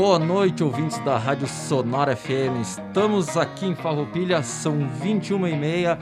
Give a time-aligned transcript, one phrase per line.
[0.00, 2.62] Boa noite, ouvintes da Rádio Sonora FM.
[2.62, 5.98] Estamos aqui em Farroupilha, são 21h30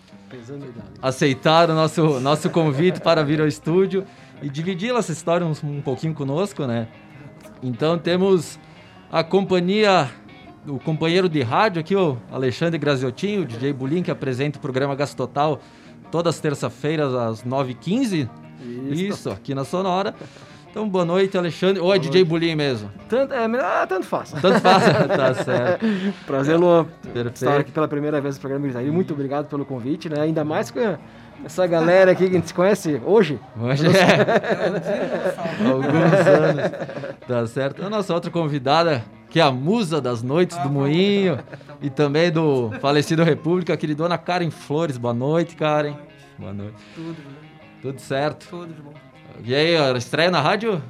[1.01, 4.03] Aceitaram o nosso, nosso convite para vir ao estúdio
[4.41, 6.87] e dividir essa história um, um pouquinho conosco, né?
[7.61, 8.59] Então temos
[9.11, 10.09] a companhia,
[10.67, 14.95] o companheiro de rádio aqui, o Alexandre Graziotinho, o DJ Bulim, que apresenta o programa
[14.95, 15.61] Gasto Total
[16.11, 18.29] todas as terças-feiras às 9h15.
[18.91, 20.13] Isso, aqui na Sonora.
[20.69, 21.81] Então, boa noite, Alexandre.
[21.81, 22.91] Ou é DJ Bulim mesmo?
[23.09, 24.31] Tanto, é, ah, tanto faz.
[24.31, 24.83] Tanto faz.
[25.07, 25.85] tá certo.
[26.25, 26.85] Prazer, Luan.
[27.13, 27.35] Perfeito.
[27.35, 28.91] Estar aqui pela primeira vez no programa Gritaria.
[28.91, 30.21] Muito obrigado pelo convite, né?
[30.21, 30.97] Ainda mais com
[31.43, 33.39] essa galera aqui que a gente se conhece hoje.
[33.59, 35.67] Hoje é.
[35.67, 36.71] Alguns anos.
[37.27, 37.83] Tá certo.
[37.83, 41.39] A nossa outra convidada, que é a musa das noites do Moinho
[41.81, 44.97] e também do falecido República, a queridona Karen Flores.
[44.97, 45.95] Boa noite, Karen.
[46.37, 46.75] Boa noite.
[46.93, 47.15] Tudo,
[47.81, 48.47] Tudo certo?
[48.49, 49.06] tudo de bom.
[49.43, 50.81] E aí, ó, estreia na rádio?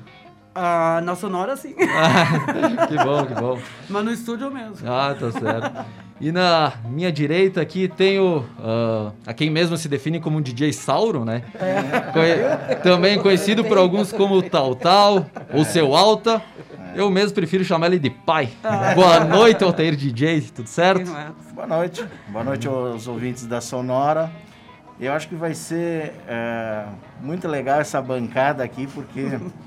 [0.55, 1.73] Ah, na Sonora, sim.
[2.87, 3.59] que bom, que bom.
[3.89, 4.75] Mas no estúdio mesmo.
[4.89, 5.85] Ah, tá certo.
[6.19, 10.73] E na minha direita aqui tenho ah, a quem mesmo se define como um DJ
[10.73, 11.43] Sauro, né?
[12.11, 16.41] Conhe- Também conhecido por alguns como Tal Tal ou Seu Alta.
[16.95, 18.49] Eu mesmo prefiro chamar ele de pai.
[18.95, 21.11] Boa noite, Altair DJ, tudo certo?
[21.15, 21.27] É?
[21.53, 22.03] Boa noite.
[22.29, 24.31] Boa noite aos ouvintes da Sonora.
[24.99, 26.85] Eu acho que vai ser é,
[27.21, 29.39] muito legal essa bancada aqui, porque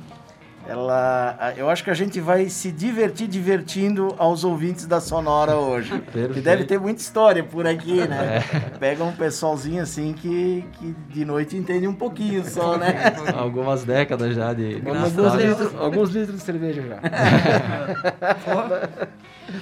[0.71, 5.91] ela, eu acho que a gente vai se divertir divertindo aos ouvintes da Sonora hoje.
[6.33, 8.45] Que deve ter muita história por aqui, né?
[8.79, 13.15] Pega um pessoalzinho assim que, que de noite entende um pouquinho só, né?
[13.35, 14.83] Algumas décadas já de.
[14.87, 16.99] Alguns litros, alguns litros de cerveja já.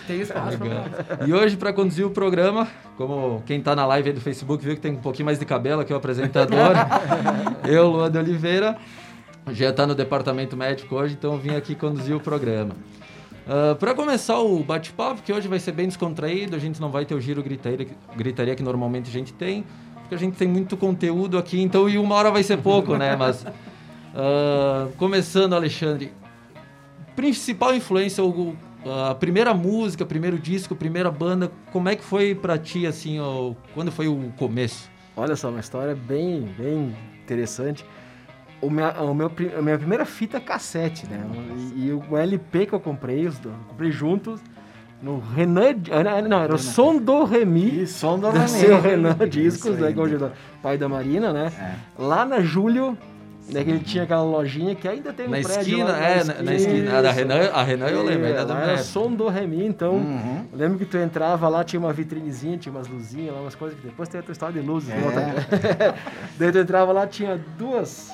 [0.07, 0.59] Tem espaço.
[1.27, 4.75] E hoje, para conduzir o programa, como quem tá na live aí do Facebook viu
[4.75, 6.75] que tem um pouquinho mais de cabelo aqui, o apresentador,
[7.67, 8.77] eu, Luan de Oliveira,
[9.53, 12.75] já tá no departamento médico hoje, então eu vim aqui conduzir o programa.
[13.79, 17.15] para começar o bate-papo, que hoje vai ser bem descontraído, a gente não vai ter
[17.15, 19.65] o giro gritaria, gritaria que normalmente a gente tem,
[20.01, 23.17] porque a gente tem muito conteúdo aqui, então e uma hora vai ser pouco, né?
[23.17, 23.45] Mas
[24.15, 26.13] ah, começando, Alexandre,
[27.17, 28.57] principal influência, o-
[29.11, 33.53] a primeira música, primeiro disco, primeira banda, como é que foi pra ti, assim, ó,
[33.75, 34.89] quando foi o começo?
[35.17, 36.95] Olha só, uma história bem, bem
[37.25, 37.85] interessante.
[38.61, 41.21] O minha, o meu, a minha primeira fita cassete, né?
[41.77, 44.41] E, e o LP que eu comprei, os dois, comprei juntos
[45.01, 45.77] no Renan.
[45.93, 47.83] ah, Não, era o Som do Remi.
[47.83, 48.49] E som do Renan.
[48.49, 49.93] seu Renan Discos, Isso né?
[49.93, 50.31] Que hoje é o
[50.61, 51.53] pai da Marina, né?
[51.57, 52.03] É.
[52.03, 52.99] Lá na Júlio,
[53.49, 56.25] né, que ele tinha aquela lojinha que ainda tem um na prédio esquina, lá, é,
[56.25, 56.99] na, na esquina.
[56.99, 57.19] A da Isso.
[57.21, 60.45] Renan, a Renan eu lembro, ainda É, da era som do Remi, então Uhum.
[60.53, 63.79] eu lembro que tu entrava lá, tinha uma vitrinezinha, tinha umas luzinhas lá, umas coisas
[63.79, 64.91] que depois tem a tua história de luzes.
[64.93, 65.95] Walter?
[66.37, 68.11] Daí tu entrava lá, tinha duas,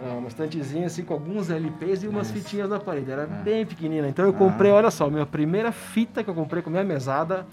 [0.00, 4.08] uma estantezinha assim com alguns LPs e umas fitinhas na parede, era bem pequenina.
[4.08, 7.46] Então eu comprei, olha só, minha primeira fita que eu comprei com minha mesada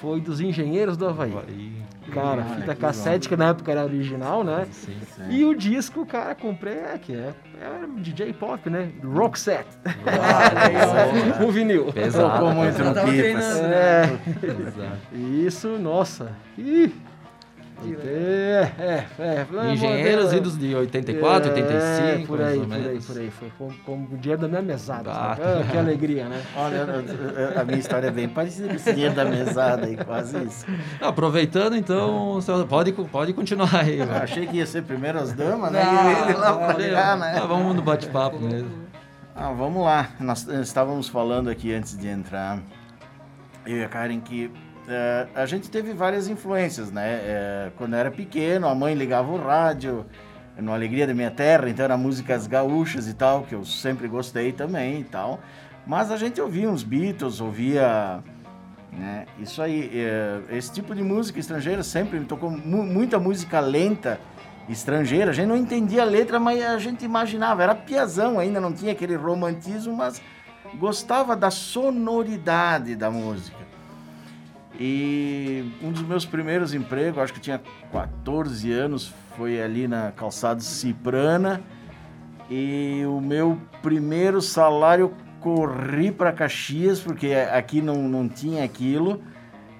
[0.00, 1.34] foi dos Engenheiros do Havaí.
[1.48, 4.66] Aí, Cara, Olha, fita que cassete, que na época era original, né?
[4.70, 4.94] sim.
[5.30, 8.90] E o disco, cara, comprei, é, que é, é DJ pop, né?
[9.02, 9.66] Rock set.
[11.42, 11.92] o vinil.
[11.92, 12.30] Pesado.
[12.38, 13.04] Tocou muito no Pipas.
[13.14, 13.64] treinando.
[13.74, 14.98] É, Pesado.
[15.14, 16.32] isso, nossa.
[16.58, 16.92] Ih,
[18.06, 19.46] É, é, é.
[19.66, 23.18] é Engenheiros modelo- idos de 84, é, 85, por aí, mais ou por aí, por
[23.18, 23.30] aí.
[23.30, 25.10] Foi com, com o dinheiro da minha mesada.
[25.10, 25.32] Ah.
[25.38, 26.40] Ah, que alegria, né?
[26.56, 30.64] Olha, a- minha história é bem parecida com esse dinheiro da mesada aí, quase isso.
[31.00, 33.98] Aproveitando, então, senhor pode, pode continuar aí.
[33.98, 35.84] Eu achei que ia ser primeiro as damas, né?
[35.84, 37.38] Não, E ele lá pra cá, né?
[37.42, 38.70] Ah, vamos no bate-papo mesmo.
[39.36, 40.10] Ah, vamos lá.
[40.20, 42.60] Nós eh, estávamos falando aqui antes de entrar,
[43.66, 44.50] eu e a Karen, que
[44.88, 47.20] eh, a gente teve várias influências, né?
[47.22, 50.06] Eh, quando eu era pequeno, a mãe ligava o rádio,
[50.56, 54.52] no Alegria da Minha Terra, então era músicas gaúchas e tal, que eu sempre gostei
[54.52, 55.40] também e tal.
[55.86, 58.22] Mas a gente ouvia uns Beatles, ouvia...
[58.92, 59.26] Né?
[59.40, 64.20] Isso aí, eh, esse tipo de música estrangeira sempre me tocou mu- muita música lenta
[64.68, 65.32] estrangeira.
[65.32, 67.64] A gente não entendia a letra, mas a gente imaginava.
[67.64, 70.22] Era piazão ainda, não tinha aquele romantismo, mas
[70.78, 73.58] gostava da sonoridade da música.
[74.78, 77.60] E um dos meus primeiros empregos, acho que tinha
[77.92, 81.60] 14 anos, foi ali na Calçado Ciprana.
[82.50, 89.22] E o meu primeiro salário eu corri para Caxias, porque aqui não, não tinha aquilo.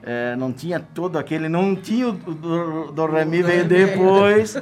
[0.02, 1.48] é, não tinha todo aquele.
[1.48, 4.54] Não tinha o do, do Remy veio depois.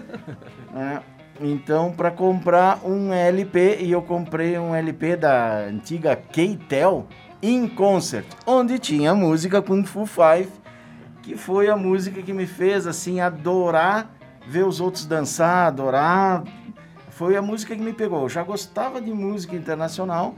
[0.73, 1.03] né?
[1.41, 7.07] Então, para comprar um LP, e eu comprei um LP da antiga K-Tel
[7.43, 10.49] in Concert, onde tinha música Kung Fu Five,
[11.23, 14.11] que foi a música que me fez assim adorar
[14.47, 16.45] ver os outros dançar, adorar.
[17.11, 18.23] Foi a música que me pegou.
[18.23, 20.35] Eu já gostava de música internacional,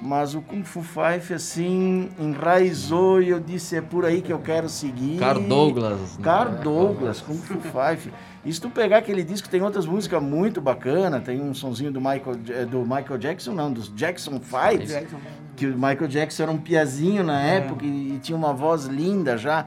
[0.00, 4.38] mas o Kung Fu Five assim enraizou e eu disse é por aí que eu
[4.38, 5.18] quero seguir.
[5.18, 6.18] Carl Douglas.
[6.18, 6.24] né?
[6.24, 8.12] Carl Douglas, Kung Fu Five.
[8.44, 11.24] E se tu pegar aquele disco, tem outras músicas muito bacanas.
[11.24, 12.36] Tem um sonzinho do Michael,
[12.70, 14.86] do Michael Jackson, não, dos Jackson Five.
[14.86, 15.16] Jackson.
[15.56, 19.36] Que o Michael Jackson era um piazinho na época e, e tinha uma voz linda
[19.36, 19.66] já.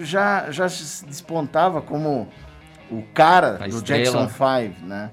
[0.00, 2.28] Já, já se despontava como
[2.90, 4.04] o cara A do estrela.
[4.04, 5.10] Jackson Five, né?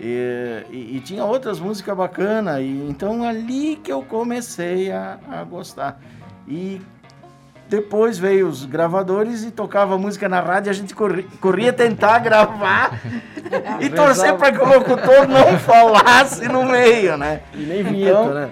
[0.00, 2.60] E, e- e tinha outras músicas bacanas.
[2.60, 6.00] E, então ali que eu comecei a, a gostar.
[6.46, 6.80] E
[7.68, 12.98] depois veio os gravadores e tocava música na rádio, a gente corria, corria tentar gravar
[13.78, 17.42] e torcer para que o locutor não falasse no meio, né?
[17.52, 18.50] E nem vinheta, Então, né?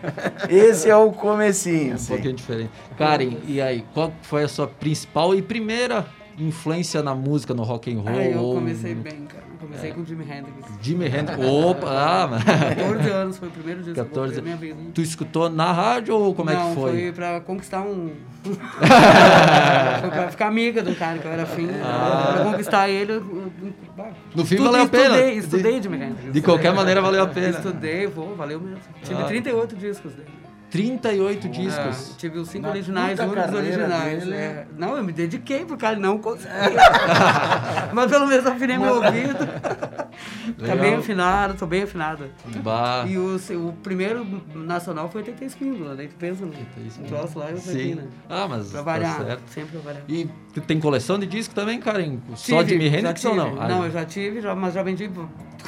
[0.51, 2.09] Esse é o comecinho, Um assim.
[2.13, 2.71] pouquinho diferente.
[2.99, 6.05] Karen, e aí, qual foi a sua principal e primeira
[6.39, 8.19] influência na música, no rock and roll?
[8.19, 9.46] Ah, eu comecei bem, cara.
[9.77, 10.57] Comecei com o Jimi Hendrix.
[10.81, 11.39] Jimi Hendrix.
[11.45, 12.45] Opa, ah, mas...
[12.45, 14.11] 14 anos foi o primeiro disco 14.
[14.13, 14.91] que eu comprei na minha vida.
[14.95, 16.91] Tu escutou na rádio ou como Não, é que foi?
[16.93, 18.11] foi pra conquistar um...
[18.47, 21.69] foi pra ficar amiga do cara que eu era afim.
[21.83, 22.33] Ah.
[22.35, 23.53] Pra conquistar ele, eu...
[24.35, 25.05] No fim valeu a pena.
[25.19, 26.33] Estudei, De- estudei Jimi Hendrix.
[26.33, 27.49] De qualquer maneira valeu a pena.
[27.51, 28.79] Estudei, vou, valeu mesmo.
[29.03, 29.27] Tive Ah.
[29.27, 30.29] 38 discos dele.
[30.77, 32.15] 38 É, discos.
[32.17, 34.21] tive os cinco Na originais, puta os únicos carreira originais.
[34.25, 34.35] dele.
[34.37, 34.67] é.
[34.77, 36.53] Não, eu me dediquei pro cara, não conseguia.
[37.93, 39.47] Mas pelo menos afinei meu ouvido.
[40.67, 42.31] Tá bem afinado, tô bem afinado.
[42.63, 43.05] Bah.
[43.07, 46.53] E o, o primeiro nacional foi 80 espíndola, daí tu pensa no
[47.07, 47.71] troço lá e eu Sim.
[47.79, 48.05] aqui, né?
[48.31, 49.43] Ah, mas Pra tá variar, certo.
[49.49, 50.05] sempre pra variar.
[50.09, 52.17] E tu tem coleção de disco também, Karen?
[52.35, 53.51] Só Tive, Jimi já Hendrix ou não?
[53.51, 53.61] tive.
[53.61, 55.11] Ah, Não, eu já tive, já, mas já vendi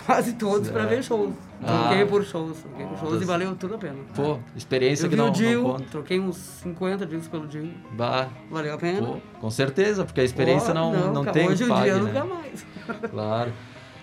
[0.06, 1.34] quase todos pra ver shows.
[1.62, 1.88] Ah.
[1.88, 3.96] Troquei por shows, troquei por shows das- e valeu tudo a pena.
[4.14, 5.84] Pô, experiência Eu que vi não, o Dio, não conta.
[5.90, 9.06] troquei uns 50 discos pelo Dio, Bah, valeu a pena.
[9.06, 11.90] pô, com certeza, porque a experiência Pô, não, não, cara, tem Hoje em dia pague,
[11.92, 12.30] nunca né?
[12.34, 12.66] mais.
[13.10, 13.52] Claro.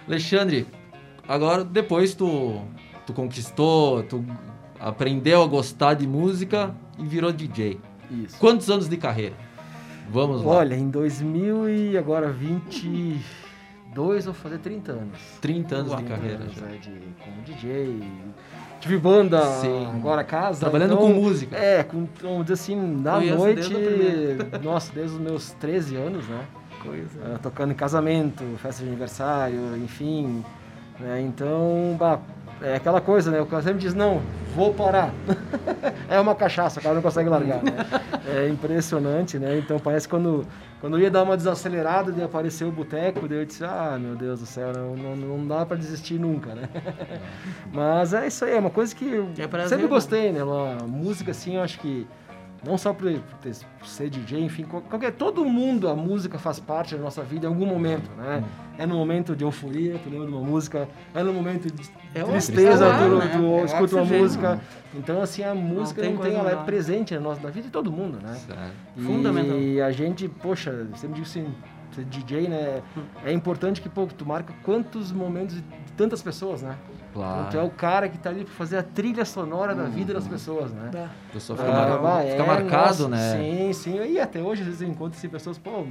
[0.07, 0.67] Alexandre,
[1.27, 2.61] agora depois tu,
[3.05, 4.23] tu conquistou, tu
[4.79, 7.79] aprendeu a gostar de música e virou DJ.
[8.11, 8.37] Isso.
[8.37, 9.33] Quantos anos de carreira?
[10.11, 10.51] Vamos lá.
[10.57, 12.31] Olha, em 2000 e agora
[13.95, 15.19] 22, vou fazer 30 anos.
[15.41, 16.65] 30 anos de 30 carreira anos, já.
[16.67, 18.03] é, de, como DJ.
[18.81, 19.85] Tive banda, Sim.
[19.95, 20.59] agora casa.
[20.59, 21.55] Trabalhando então, com música.
[21.55, 23.73] É, com, vamos dizer assim, na Conheço noite.
[23.73, 24.59] desde.
[24.61, 26.45] Nossa, desde os meus 13 anos, né?
[26.83, 27.19] Coisa.
[27.23, 30.43] Ah, tocando em casamento, festa de aniversário, enfim.
[30.99, 31.21] né?
[31.21, 32.19] Então, bah,
[32.61, 33.41] é aquela coisa, né?
[33.41, 34.21] O cara sempre diz, não,
[34.55, 35.13] vou parar.
[36.09, 37.71] é uma cachaça, o cara não consegue largar, né?
[38.27, 39.57] É impressionante, né?
[39.57, 40.45] Então parece que quando,
[40.81, 44.15] quando eu ia dar uma desacelerada, de aparecer o boteco, daí eu disse, ah, meu
[44.15, 46.69] Deus do céu, não, não, não dá pra desistir nunca, né?
[47.71, 49.89] Mas é isso aí, é uma coisa que eu É prazer, sempre né?
[49.89, 50.43] gostei, né?
[50.43, 52.07] Uma música, assim, eu acho que
[52.65, 56.95] não só por, por ser DJ, enfim, qual- qualquer, todo mundo, a música faz parte
[56.95, 58.43] da nossa vida em algum momento, né?
[58.77, 62.23] É no momento de euforia, tu lembra de uma música, é no momento de É
[62.23, 63.31] tristeza, oxigênio, tu, né?
[63.37, 64.59] tu É escuta uma música.
[64.93, 67.71] Então, assim, a música tem não tem, ela é presente na, nossa, na vida de
[67.71, 68.33] todo mundo, né?
[68.33, 68.71] Certo.
[68.97, 69.57] Fundamental.
[69.57, 71.47] E a gente, poxa, sempre digo assim,
[72.03, 72.81] DJ, né?
[73.23, 75.63] É importante que, pô, tu marca quantos momentos de
[75.95, 76.75] tantas pessoas, né?
[77.13, 77.49] Claro.
[77.49, 80.27] Tu é o cara que tá ali pra fazer a trilha sonora da vida das
[80.27, 80.89] pessoas, né?
[80.91, 81.05] Dá.
[81.29, 83.31] A pessoa fica, Ah, mar- vai, fica é, marcado, nossa, né?
[83.37, 84.03] Sim, sim.
[84.11, 85.85] E até hoje, às vezes, eu encontro assim, pessoas, pô,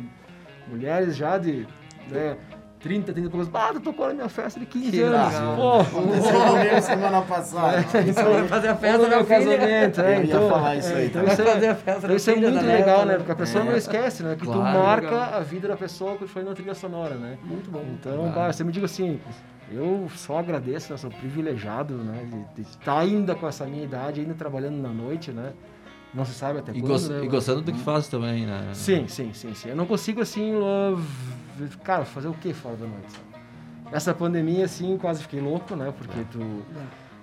[0.69, 1.67] mulheres já de.
[2.11, 2.37] Né,
[2.85, 3.49] 30, 30 e poucos.
[3.55, 5.33] Ah, tu tocou na minha festa de 15 Que anos.
[5.35, 5.57] legal.
[5.57, 7.81] Pô, semana passada.
[7.81, 8.47] isso aí.
[8.49, 11.37] fazer a festa da meu casamento, é, Eu ia então, falar isso aí Então isso
[11.43, 13.17] Vai fazer é, a festa então isso é muito legal, neta, né?
[13.17, 14.35] Porque a pessoa não esquece, né?
[14.39, 14.79] Que tu Claro.
[14.79, 15.35] marca Legal.
[15.35, 17.39] a vida da pessoa que foi na trilha sonora, né?
[17.43, 17.83] Muito bom.
[17.99, 19.19] Então, bah, você me diga assim,
[19.73, 20.99] eu só agradeço, né?
[20.99, 22.27] Sou privilegiado, né?
[22.55, 25.53] De estar ainda com essa minha idade, ainda trabalhando na noite, né?
[26.13, 27.25] Não se sabe até E, quando, né?
[27.25, 28.69] e gostando do que faz também, né?
[28.73, 29.71] Sim, sim, sim, sim.
[29.71, 31.03] Eu não consigo, assim, v-
[31.83, 33.45] cara, fazer o que fora da noite, sabe?
[33.93, 35.93] Essa pandemia, assim, quase fiquei louco, né?
[35.97, 36.63] Porque tu...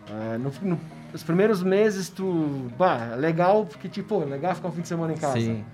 [0.10, 0.80] eh, no, no-
[1.14, 2.72] os primeiros meses, tu...
[2.78, 5.40] Bah, legal, porque, tipo, legal ficar um fim de semana em casa.
[5.40, 5.66] Sim.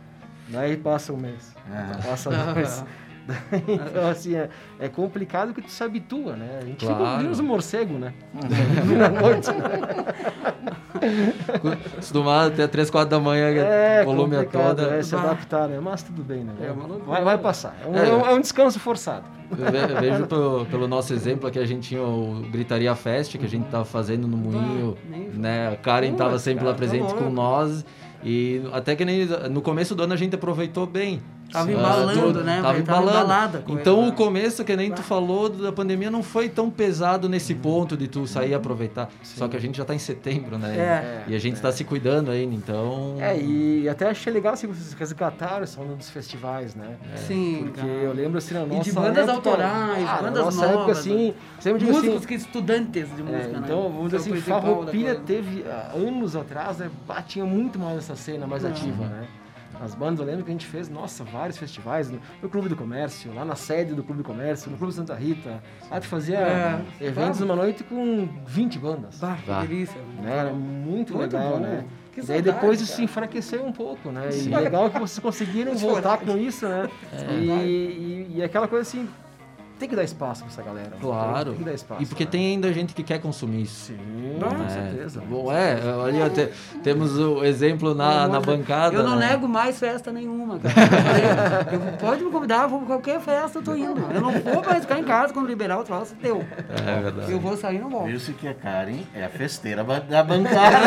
[0.49, 1.99] Daí passa um mês, Ah.
[2.03, 2.83] passa dois.
[3.67, 4.49] Então, assim, é,
[4.79, 6.59] é complicado que tu se habitua, né?
[6.61, 7.05] A gente Claro.
[7.05, 8.13] fica vira os morcegos, né?
[8.97, 9.49] na noite.
[11.93, 14.95] Acostumado até 3, 4 da manhã, É, volume a toda.
[14.95, 15.79] é se adaptar, né?
[15.81, 16.53] Mas tudo bem, né?
[16.61, 16.73] É
[17.05, 17.75] vai, vai passar.
[17.83, 18.09] É um, É.
[18.31, 19.25] é um- descanso forçado.
[19.51, 23.49] Eu vejo pelo, pelo nosso exemplo aqui, a gente tinha o Gritaria Fest, que a
[23.49, 24.97] gente tava fazendo no Moinho,
[25.33, 25.69] né?
[25.69, 27.85] A Karen tava Putz, sempre lá tá presente com nós.
[28.23, 31.21] E até que nem no começo do ano a gente aproveitou bem.
[31.51, 32.61] Tava Ah, embalando, né?
[32.61, 33.09] Tava embalando.
[33.09, 34.15] embalada com Então ele, o né?
[34.17, 38.27] começo, que nem tu falou, da pandemia não foi tão pesado nesse ponto de tu
[38.27, 39.09] sair e aproveitar.
[39.23, 40.77] Só que a gente já tá em setembro, né?
[40.77, 41.23] É.
[41.27, 43.15] E a gente tá se cuidando ainda, então.
[43.19, 46.97] É, e até achei legal assim, vocês resgataram essa onda dos festivais, né?
[47.15, 47.91] Sim, Porque cara.
[47.91, 50.97] eu lembro assim na nossa de bandas época, autorais, ah, na bandas nossa época novas,
[50.99, 53.61] assim, sempre digo Músicos assim, que estudantes de é, música, né?
[53.63, 56.89] então, vamos dizer é o assim, Farroupilha teve há anos atrás, né,
[57.45, 59.27] muito mais essa cena mais ativa, né?
[59.81, 62.75] As bandas, eu lembro que a gente fez, nossa, vários festivais no, no Clube do
[62.75, 65.61] Comércio, lá na sede do Clube do Comércio, no Clube Santa Rita.
[65.89, 66.81] Lá tu fazia É.
[67.01, 69.17] eventos numa noite com 20 bandas.
[69.19, 69.61] Bah, Bah.
[69.61, 70.01] que delícia.
[70.21, 70.37] Né?
[70.37, 71.59] Era muito, Muito legal, bom.
[71.59, 71.85] né?
[72.11, 72.97] Que e daí saudade, depois isso cara.
[72.97, 74.31] se enfraqueceu um pouco, né?
[74.31, 74.51] Sim.
[74.51, 76.25] E legal que vocês conseguiram voltar saudade.
[76.31, 76.89] com isso, né?
[77.13, 77.33] É.
[77.33, 79.07] E, e, e aquela coisa assim,
[79.77, 80.89] tem que dar espaço pra essa galera.
[80.89, 80.97] né?
[80.99, 81.51] Claro.
[81.51, 82.01] Tem que dar espaço.
[82.03, 82.29] E porque né?
[82.31, 83.87] tem ainda gente que quer consumir isso.
[83.87, 85.21] Sim, Não, com É, certeza.
[85.21, 86.49] Bom, é, ali até
[86.83, 88.95] temos o exemplo na, na bancada.
[88.95, 89.29] Eu não né?
[89.31, 90.73] nego mais festa nenhuma, cara.
[91.71, 94.01] Eu, pode me convidar, vou pra qualquer festa, eu tô indo.
[94.13, 96.43] Eu não vou mais ficar em casa quando liberar o troço, deu.
[96.69, 97.31] É verdade.
[97.31, 98.07] Eu vou sair, não volto.
[98.07, 100.77] Viu-se que a Karen é a festeira da bancada.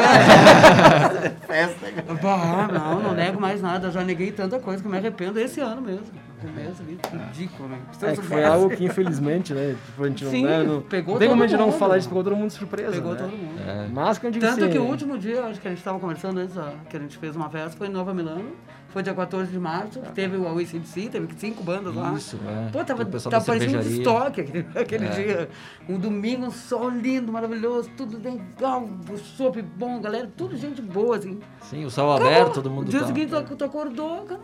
[1.47, 1.81] Festa.
[2.23, 3.89] Bah, não, não nego mais nada.
[3.89, 6.07] Eu já neguei tanta coisa que eu me arrependo esse ano mesmo.
[6.41, 7.79] Começo ali, ridículo, né?
[8.03, 9.77] É que foi algo que infelizmente, né?
[9.87, 11.79] Tipo, a gente não, Sim, né, não, pegou não tem como a gente não mundo.
[11.79, 12.93] falar disso, pegou todo mundo de surpresa.
[12.93, 13.19] Pegou né?
[13.19, 13.61] todo mundo.
[13.61, 13.89] É.
[13.93, 15.99] Mas que eu digo Tanto assim, que o último dia, acho que a gente estava
[15.99, 18.53] conversando antes, ó, que a gente fez uma festa, foi em Nova Milano.
[18.89, 22.13] Foi dia 14 de março, que teve o ACDC, teve cinco bandas lá.
[22.13, 22.71] Isso, é.
[22.73, 25.09] Pô, tava, tava parecendo um estoque aquele, aquele É.
[25.11, 25.49] dia.
[25.89, 31.19] Um domingo, um sol lindo, maravilhoso, tudo legal, o chopp bom, galera, tudo gente boa,
[31.19, 31.39] assim.
[31.63, 32.33] Sim, o céu Acabou.
[32.33, 34.41] aberto, todo mundo No dia tá- seguinte, tu acordou, cara,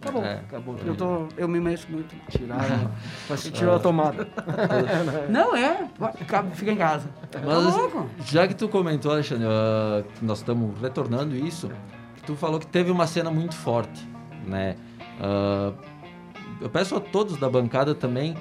[0.00, 0.24] acabou.
[0.24, 0.34] É.
[0.34, 2.14] Acabou Eu, tô, eu me mexo muito.
[2.28, 2.90] Tiraram,
[3.28, 4.28] mas se tirou a tomada.
[5.28, 5.88] Não, é,
[6.54, 7.08] fica em casa.
[7.32, 8.10] Mas tá louco?
[8.24, 9.46] já que tu comentou, Alexandre,
[10.14, 11.70] que nós estamos retornando isso,
[12.16, 14.08] que tu falou que teve uma cena muito forte,
[14.46, 14.76] né?
[15.20, 15.72] Ah,
[16.60, 18.36] eu peço a todos da bancada também,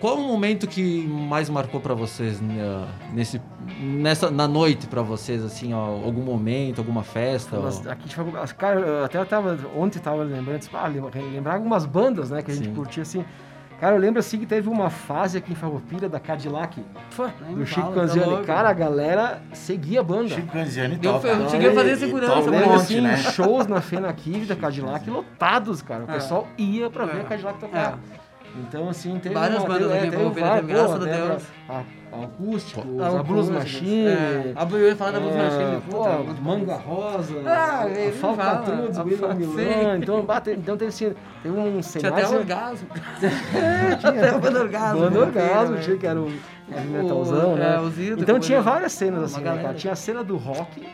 [0.00, 3.40] qual o momento que mais marcou para vocês né, nesse,
[3.80, 7.58] nessa, na noite para vocês, assim, ó, algum momento, alguma festa?
[7.60, 7.90] Mas ó?
[7.90, 11.54] aqui, tipo, as- cara, eu até eu tava, ontem tava lembrando, tipo, ah, lembra- lembrar
[11.54, 12.74] algumas bandas, né, que a gente Sim.
[12.74, 13.24] curtia, assim.
[13.78, 16.82] Cara, eu lembro, assim, que teve uma fase aqui em Farroupilha da Cadillac,
[17.14, 18.44] Pô, do Chico fala, tá Canziani.
[18.46, 20.30] cara, a galera seguia a banda.
[20.30, 21.28] Chico Canziani Eu- toca.
[21.28, 23.16] eu cheguei a fazer segurança, Eu lembro, monte, assim, né?
[23.18, 26.04] shows na Fena Kiv da Cadillac lotados, cara.
[26.04, 26.14] O É.
[26.14, 27.20] pessoal ia pra ver É.
[27.20, 27.98] a Cadillac tocar.
[28.12, 28.25] É.
[28.58, 30.98] Então, assim, teve Várias uma, bandas teve, aqui em teve Farroupilha, várias, teve, graças a
[30.98, 31.42] teve Deus.
[31.68, 31.72] A,
[32.16, 34.06] a Acústico, Ah, a Blues Machine.
[34.08, 35.82] É, a eu ia falar da Blues é, Machine.
[35.90, 36.34] pô, bom.
[36.42, 39.98] Manga Rosa, Ah, a ele fala, Falcatrudes, a William Milan.
[39.98, 42.16] Então, bate, então teve, assim, teve um Tinha cenário...
[42.16, 42.88] até assim, orgasmo.
[43.56, 44.10] É, tinha.
[44.12, 45.00] Até a banda orgasmo.
[45.00, 45.26] Banda né?
[45.26, 47.80] Orgasmo, É, tinha que era o O- metalzão, é, né?
[47.80, 49.74] o então tinha várias cenas assim, né, cara?
[49.74, 50.86] Tinha a cena do rock,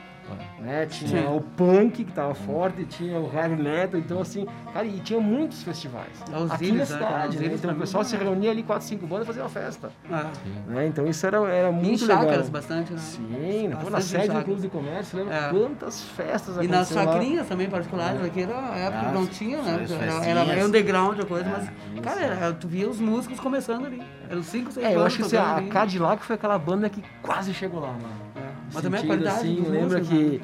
[0.62, 0.86] né?
[0.86, 1.30] Tinha Tinha.
[1.30, 5.62] o punk que tava forte, tinha o heavy metal, então assim, cara, e tinha muitos
[5.62, 6.08] festivais.
[6.32, 7.54] É, os aqui na né, cidade, né?
[7.54, 8.18] Então o pessoal mim, se é.
[8.18, 9.90] reunia ali, quatro, cinco bandas e fazia uma festa.
[10.10, 10.70] É.
[10.70, 10.86] Né?
[10.86, 12.50] Então isso era, era Em muito chácaras legal.
[12.50, 12.98] bastante, né?
[12.98, 14.44] Sim, pô, na Bastante sede do chácaras.
[14.44, 15.50] Clube de Comércio, lembra É.
[15.50, 17.12] quantas festas E nas aconteceram lá?
[17.12, 19.86] chacrinhas também particulares, aqui era a época Ah, que não tinha, né?
[20.24, 22.02] Era, era underground a coisa, mas, isso.
[22.02, 24.02] cara, era- tu via os músicos começando ali.
[24.30, 25.62] Eram cinco, seis É, eu acho que a.
[25.70, 28.08] Cadillac foi aquela banda que quase chegou lá, mano.
[28.36, 28.40] É.
[28.72, 30.40] Mas também a sentido, qualidade assim, lembra que, né?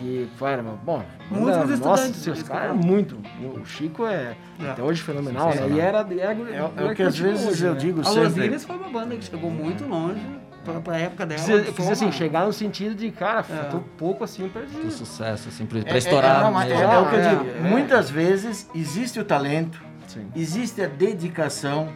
[0.00, 2.86] Que foi, era, bom, Músicos banda- estudantes, nossa, que caras falo.
[2.86, 3.18] muito.
[3.60, 4.70] O Chico é, É.
[4.70, 5.68] até hoje fenomenal, né?
[5.70, 8.10] E era, e era, É, é o que às vezes eu digo A.
[8.10, 10.20] Osiris foi uma banda que chegou muito longe
[10.64, 11.40] pra, pra época dela.
[11.42, 11.92] Quis, quis Soma.
[11.92, 15.82] assim, chegar no sentido de, cara, faltou pouco assim pra Do sucesso, assim, pra, É,
[15.82, 16.40] pra estourar.
[16.40, 17.44] é, não, mas é, é o que eu É, digo.
[17.66, 17.68] é.
[17.68, 20.26] Muitas vezes existe o talento, Sim.
[20.34, 21.88] existe a dedicação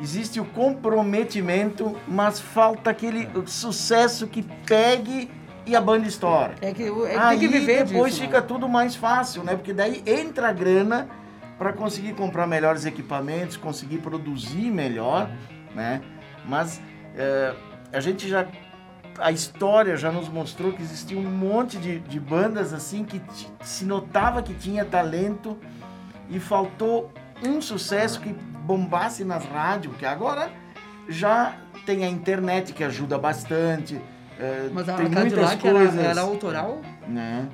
[0.00, 5.30] existe o comprometimento, mas falta aquele sucesso que pegue
[5.64, 6.54] e a banda estoura.
[6.60, 8.46] É que, é que Aí tem que viver depois disso, fica né?
[8.46, 9.54] tudo mais fácil, né?
[9.54, 11.08] Porque daí entra a grana
[11.58, 15.30] para conseguir comprar melhores equipamentos, conseguir produzir melhor,
[15.74, 16.02] né?
[16.44, 16.80] Mas
[17.16, 17.54] é,
[17.92, 18.46] a gente já
[19.18, 23.20] a história já nos mostrou que existia um monte de, de bandas assim que
[23.60, 25.58] se notava que tinha talento
[26.30, 27.12] e faltou
[27.44, 30.50] um sucesso que bombasse nas rádios, que agora
[31.08, 31.54] já
[31.84, 34.00] tem a internet que ajuda bastante.
[34.38, 36.04] É, Mas a Cadillac era, coisas.
[36.04, 36.80] era autoral?
[37.08, 37.48] né?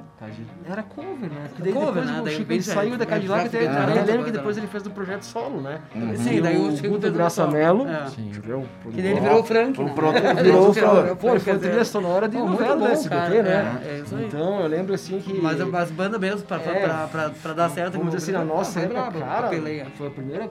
[0.68, 1.46] Era cover, né?
[1.48, 2.20] Porque daí Cover, depois né?
[2.20, 4.82] o Daí Chico ele saiu da Cadillac, fica- até Ah, lembro que depois ele fez
[4.82, 5.78] do projeto solo, né?
[5.94, 6.16] Uhum.
[6.16, 7.46] Sim, daí o Chico fez Graça.
[7.46, 7.86] Melo.
[7.88, 8.06] É.
[8.08, 8.28] Sim.
[8.32, 9.92] Virou, Que daí ele virou o Frank, O né?
[9.94, 11.16] pro- Ele virou o Frank.
[11.20, 13.80] Pô, foi trilha sonora de novela da SBT, né?
[13.84, 14.24] É, é isso aí.
[14.24, 15.40] Então eu lembro assim que.
[15.40, 16.80] Mas as bandas mesmo, pra, pra, É.
[16.84, 17.92] pra, pra, pra dar certo...
[17.96, 19.86] Vamos dizer assim, na nossa época, cara, a peleia.
[19.96, 20.50] foi a primeira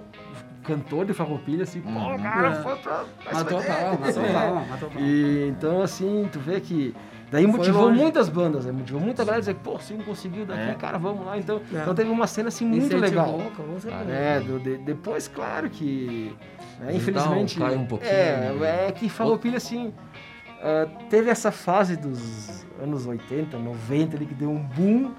[0.67, 2.17] cantor de farroupilha, assim, pô, Uhum.
[2.21, 2.55] cara, É.
[2.61, 3.03] foi pra...
[3.33, 5.01] Matou pau, matou pau, matou pau.
[5.01, 6.93] E então, assim, tu vê que.
[7.29, 8.71] Daí motivou muitas bandas, né?
[8.71, 10.73] motivou muita galera a dizer, pô, se um conseguiu daqui, É.
[10.75, 11.37] cara, vamos lá.
[11.37, 11.79] Então, É.
[11.81, 13.37] então teve uma cena assim muito legal.
[13.55, 14.09] com certeza.
[14.11, 16.33] É, do- de- depois, claro que.
[16.79, 17.57] né, infelizmente.
[17.59, 18.11] cai um pouquinho.
[18.11, 19.93] É, é que Farroupilha, assim.
[20.63, 25.11] ah, teve essa fase dos anos 80, 90 ali que deu um boom.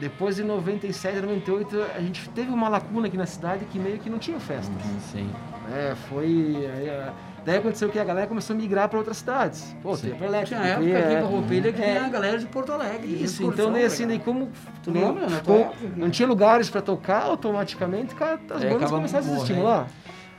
[0.00, 4.10] Depois de 97, 98, a gente teve uma lacuna aqui na cidade que meio que
[4.10, 4.74] não tinha festas.
[5.12, 5.30] Sim.
[5.72, 6.26] É, foi.
[6.26, 7.12] aí, ah,
[7.44, 9.76] daí aconteceu que a galera começou a migrar para outras cidades.
[9.80, 10.08] Pô, Sim.
[10.10, 10.56] tem pra Elétrica.
[10.60, 11.84] Tinha época aqui é, em Farroupilha que é.
[11.94, 13.22] tinha a galera de Porto Alegre.
[13.22, 14.32] Isso, então daí assim, né, daí cara?
[14.32, 14.50] como
[14.82, 15.36] Tu não, lembra, né?
[15.36, 15.88] ficou- Tua época?
[15.96, 19.42] não tinha lugares para tocar, automaticamente cara, as É, bandas começaram a se morrendo.
[19.44, 19.88] estimular.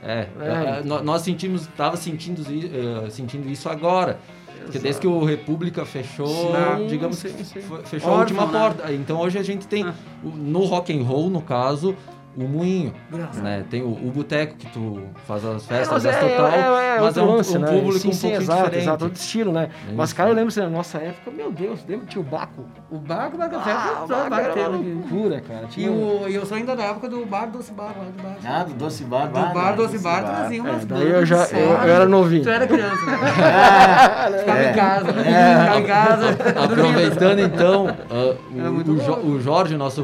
[0.02, 0.80] É, É.
[0.80, 4.18] é, nó- nós sentimos, tava sentindo, eh, sentindo isso agora.
[4.64, 7.60] Porque desde que o República fechou, Sim, digamos sim, que sim.
[7.60, 8.52] fe- fechou a Órfão, última né?
[8.52, 8.92] porta.
[8.92, 9.94] Então hoje a gente tem Ah.
[10.22, 11.94] no rock and roll, no caso,
[12.36, 12.92] o moinho,
[13.42, 13.64] né?
[13.70, 16.96] Tem o, o boteco que tu faz as É, festas mas das é, total, é,
[16.96, 17.66] é, mas é um, lance, um né?
[17.68, 18.82] público sim, um sim, pouquinho exato, diferente.
[18.82, 19.68] exato, outro estilo, né?
[19.88, 20.16] É Mas, isso.
[20.16, 22.64] cara, eu lembro assim, na nossa época, meu Deus, lembra que tinha o Baco?
[22.90, 25.64] O bar do Bar Café Ah, foi o só Baco bar era uma loucura, cara.
[25.64, 25.90] E, Tinha...
[25.92, 28.36] o, e eu sou ainda da época do Bar Doce Bar, lá do bar.
[28.44, 29.26] Ah, do Doce Bar.
[29.28, 32.42] do Bar Doce Bar trazia umas É, bandas eu já- eu- eu era novinho.
[32.42, 33.18] Tu era criança, né?
[34.40, 34.70] Ficava É.
[34.70, 35.22] em casa, né?
[35.60, 36.28] Ficava em casa.
[36.64, 38.68] Aproveitando então, É
[39.24, 40.02] o, Jorge, nosso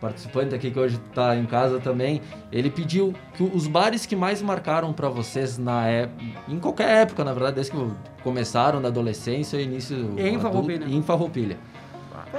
[0.00, 4.40] participante aqui que hoje está em casa também, ele pediu que os bares que mais
[4.42, 7.90] marcaram para vocês na época, em qualquer época, na verdade, desde que
[8.22, 10.84] começaram da adolescência e início Em Farroupilha.
[10.86, 11.58] em Farroupilha.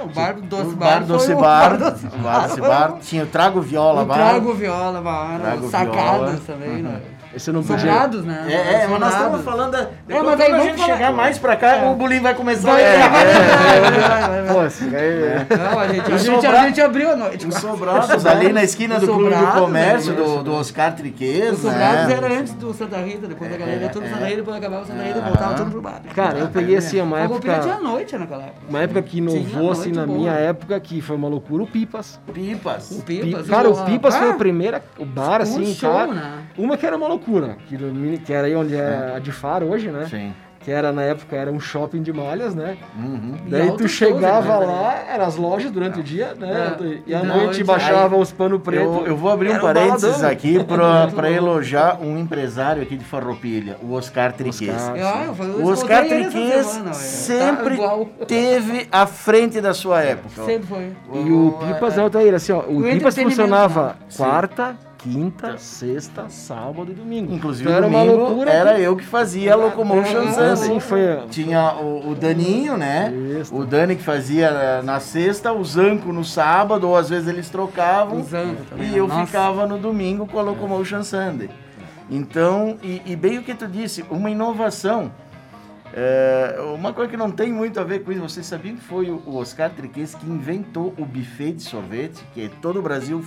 [0.02, 0.98] O Bar do Doce O Bar.
[1.00, 1.40] Bar Doce Bar.
[1.40, 1.78] Bar
[2.22, 2.98] Bar Doce Bar.
[3.00, 4.14] Tinha o Trago Viola O Bar.
[4.16, 5.40] Trago Viola Bar.
[5.40, 6.40] Trago Sacadas Viola.
[6.46, 7.00] também, né?
[7.46, 7.78] Eu não podia...
[7.92, 8.44] Sobrados, né?
[8.48, 9.14] É, é, mas nós Sobrados.
[9.14, 9.72] estamos falando.
[9.72, 9.88] Da...
[10.06, 11.90] Depois, mas quando a gente falar- chegar mais pra cá, É.
[11.90, 12.70] o bullying vai começar.
[12.72, 13.10] Vai, É, vai,
[14.28, 14.38] vai,
[14.94, 17.46] é- Não, a gente, a, gente, Sobra- a gente abriu a noite.
[17.46, 20.22] Os sobrados ali na esquina do Os Clube do Sobrados, Comércio, né?
[20.22, 22.14] do, do Oscar Os Triquez, sobrados né?
[22.14, 24.82] era antes do Santa Rita, depois a galera ia tudo no Santa Rita, depois acabava
[24.82, 26.00] o Santa Rita voltava tudo pro bar.
[26.14, 27.78] Cara, eu peguei assim uma época...
[27.82, 28.60] noite naquela época.
[28.68, 32.20] Uma época que inovou, assim, na minha época, que foi uma loucura, o Pipas.
[32.32, 32.90] Pipas.
[32.90, 33.46] O Pi- Pipas.
[33.48, 36.06] cara, o Pipas foi a primeira, o bar, assim, cara.
[36.08, 36.32] né?
[36.56, 37.23] Uma que era uma loucura,
[37.68, 40.06] que, no- que era aí onde é a de Faro hoje, né?
[40.08, 40.32] Sim.
[40.60, 42.78] Que era, na época, era um shopping de malhas, né?
[42.96, 43.34] Uhum.
[43.48, 44.72] Daí tu altos chegava shows, né?
[44.72, 46.74] lá, eram as lojas durante o dia, né?
[46.80, 46.98] É.
[47.06, 48.82] E à noite baixava os pano preto.
[48.82, 50.30] Eu, eu vou abrir um um parênteses baladão.
[50.30, 54.70] aqui pra, pra elogiar um empresário aqui de Farroupilha, o Oscar Triquez.
[54.74, 54.96] Oscar.
[55.02, 55.26] Ah,
[55.62, 56.94] O Oscar Triquez velho.
[56.94, 57.90] sempre Tá
[58.26, 60.46] teve à frente da sua época.
[60.46, 60.92] Sempre foi.
[61.12, 63.94] E o Pipas, não, Altair, assim, ó, o O Pipas funcionava né?
[64.16, 67.32] quarta, quinta, sexta, sábado e domingo.
[67.32, 68.50] Inclusive, Então era uma domingo loucura.
[68.50, 70.50] era que- eu que fazia a Locomotion Sunday.
[70.50, 71.00] assim, foi...
[71.30, 73.12] Tinha o, o Daninho, né?
[73.40, 73.54] Isso.
[73.54, 78.20] O Dani que fazia na sexta, o Zanco no sábado, ou às vezes eles trocavam.
[78.20, 78.88] Usando também.
[78.88, 78.98] E né?
[78.98, 79.26] eu Nossa.
[79.26, 81.50] ficava no domingo com a Locomotion Sunday.
[82.10, 85.10] Então, e, e bem o que tu disse, uma inovação.
[85.96, 89.10] É, uma coisa que não tem muito a ver com isso, vocês sabiam que foi
[89.10, 93.24] o o Oscar Triquez que inventou o buffet de sorvete, que todo o Brasil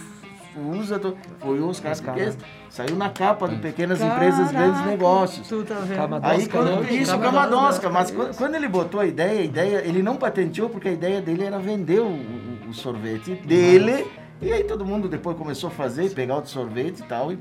[0.59, 2.35] usa, to- foi o Oscar, Oscar, Triquez.
[2.35, 2.41] né?
[2.69, 5.47] Saiu na capa do Pequenas Empresas, Grandes Caraca, Negócios.
[5.47, 5.97] Tu tá vendo?
[5.97, 6.91] Camadosca, Aí quando, né?
[6.93, 8.17] isso, Camadosca, mas isso.
[8.17, 11.43] quando, quando ele botou a ideia, a ideia, ele não patenteou porque a ideia dele
[11.43, 14.05] era vender o, o- o sorvete dele,
[14.41, 17.39] e aí todo mundo depois começou a fazer, pegar outro sorvete e tal, e,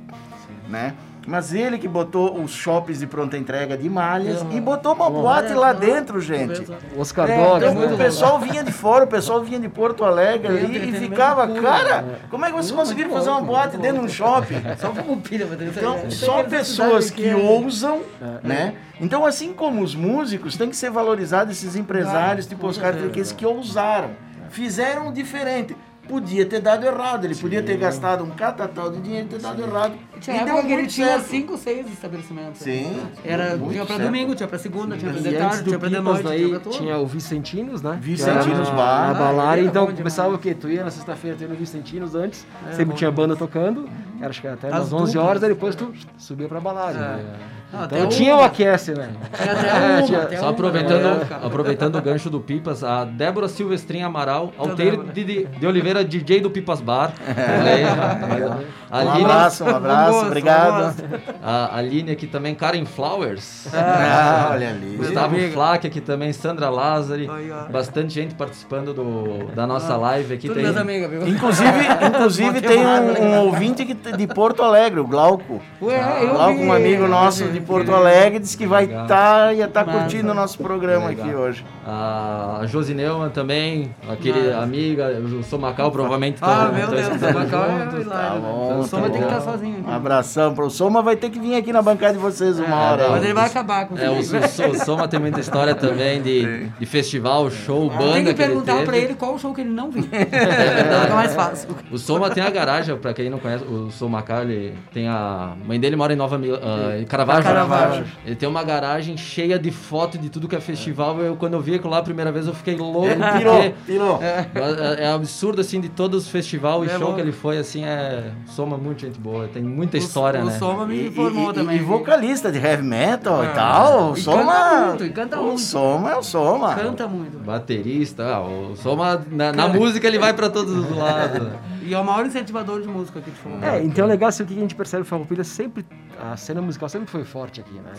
[0.68, 0.94] né?
[1.26, 4.52] Mas ele que botou os shoppings de pronta entrega de malhas Uhum.
[4.56, 6.64] e botou uma boate lá dentro, gente.
[6.96, 9.68] Oscar É, Dogs, é Então, muito o pessoal vinha de fora, o pessoal vinha de
[9.68, 12.14] Porto Alegre ali e ficava, cara, né?
[12.30, 14.62] como é que vocês conseguiram fazer uma boate dentro de um shopping?
[14.78, 17.38] Só tem que Então, só pessoas que pequena.
[17.38, 18.02] ousam,
[18.42, 18.74] né?
[19.00, 22.94] Então, assim como os músicos, tem que ser valorizado esses empresários, tipo com Oscar.
[22.94, 24.10] Triquez, que ousaram,
[24.50, 25.76] fizeram diferente.
[26.08, 27.24] Podia ter dado errado.
[27.24, 29.94] Ele podia ter gastado um catatal de dinheiro e ter dado errado.
[30.20, 31.24] Tinha E época que ele tinha certo.
[31.28, 32.60] cinco, seis estabelecimentos.
[32.60, 33.00] Sim.
[33.24, 34.06] Era, muito tinha pra certo.
[34.08, 36.70] domingo, tinha pra segunda, tinha pra de tarde, tinha pra de noite, daí tinha pra
[36.72, 37.98] tinha o Vicentinos, né?
[38.00, 39.08] Vicentinos Bar.
[39.08, 40.54] Na Balária, Ah, então começava o quê?
[40.54, 43.88] Tu ia na sexta-feira, tu ia no Vicentinos antes, É, sempre bom tinha banda tocando,
[44.20, 45.28] era, acho que até As umas 11 duplas.
[45.28, 46.98] horas, daí depois tu subia pra Balária.
[46.98, 47.36] né?
[47.72, 49.09] Não, Então o- tinha o aquece, né?
[49.37, 53.48] Tinha até uma, tinha- até Só aproveitando, é, aproveitando o gancho do Pipas, a Débora
[53.48, 55.12] Silvestrin Amaral, Alteiro Débora.
[55.12, 57.12] de, de, de Oliveira, DJ do Pipas Bar.
[57.26, 58.59] Olha
[58.96, 60.94] aí, a Um Aline, abraço, um abraço, gosto, obrigado.
[61.42, 63.68] a Aline aqui também, Karen Flowers.
[63.74, 64.96] Ah, olha ali.
[64.96, 65.37] Gustavo.
[65.52, 67.28] Flack aqui também, Sandra Lázari.
[67.70, 70.48] Bastante gente participando do, da nossa live aqui.
[70.48, 71.28] Tudo Tem, amigas, viu?
[71.28, 71.70] Inclusive,
[72.09, 75.61] inclusive tem um, um ouvinte que, de Porto Alegre, o Glauco.
[75.80, 77.61] Ué, eu Glauco, vi, um amigo nosso de.
[77.61, 79.98] Porto Alegre, disse que vai estar ia estar Massa.
[79.98, 81.26] curtindo o nosso programa Legal.
[81.26, 81.64] aqui hoje.
[81.88, 84.62] A Josi Neumann também, aquele Ah.
[84.62, 88.01] amiga, o Somacal provavelmente Ah, tá- meu tá Deus, o Bacau é juntos.
[88.01, 88.40] hilário, Tá né?
[88.40, 89.85] bom, O Soma tá tem que estar sozinho.
[89.87, 92.92] Um abração pro Soma, vai ter que vir aqui na bancada de vocês uma É,
[92.92, 93.11] hora.
[93.11, 96.66] mas ele vai acabar com É, o, o, o Soma tem muita história também de,
[96.79, 98.85] de festival, show, banda Tem que que ele perguntar teve.
[98.87, 100.07] pra ele qual o show que ele não viu.
[100.12, 101.03] É verdade.
[101.03, 101.68] Fica mais fácil.
[101.90, 105.53] O Soma tem a garagem, pra quem não conhece, o Somacal, ele tem a...
[105.53, 106.57] a mãe dele mora em Nova Mil...
[106.57, 107.44] ah, em Caravaggio.
[107.44, 108.05] Caravaggio.
[108.25, 111.18] Ele tem uma garagem cheia de foto de tudo que é festival.
[111.20, 113.08] Eu, quando eu vi aquilo lá a primeira vez, eu fiquei louco.
[113.38, 114.20] Pirou, porque pirou.
[114.22, 117.14] É, é absurdo, assim, de todos os festivais e É show bom.
[117.14, 118.30] que ele foi, assim, é...
[118.46, 120.54] Soma muito gente boa, tem muita história, o, né?
[120.54, 121.76] O Soma me E, informou e- também.
[121.76, 123.50] e vocalista de heavy metal e É.
[123.50, 124.12] tal.
[124.12, 124.52] O E Soma.
[124.52, 125.60] canta muito, e canta o muito.
[125.60, 126.74] Soma é o Soma.
[126.74, 127.38] Canta muito.
[127.38, 131.48] Baterista, ah, o Soma, na, na música ele vai pra todos os lados.
[131.87, 133.64] E é o maior incentivador de música aqui de Fogo.
[133.64, 135.87] É, então é legal assim, o que a gente percebe, Farroupilha sempre,
[136.20, 137.92] a cena musical sempre foi forte aqui, né?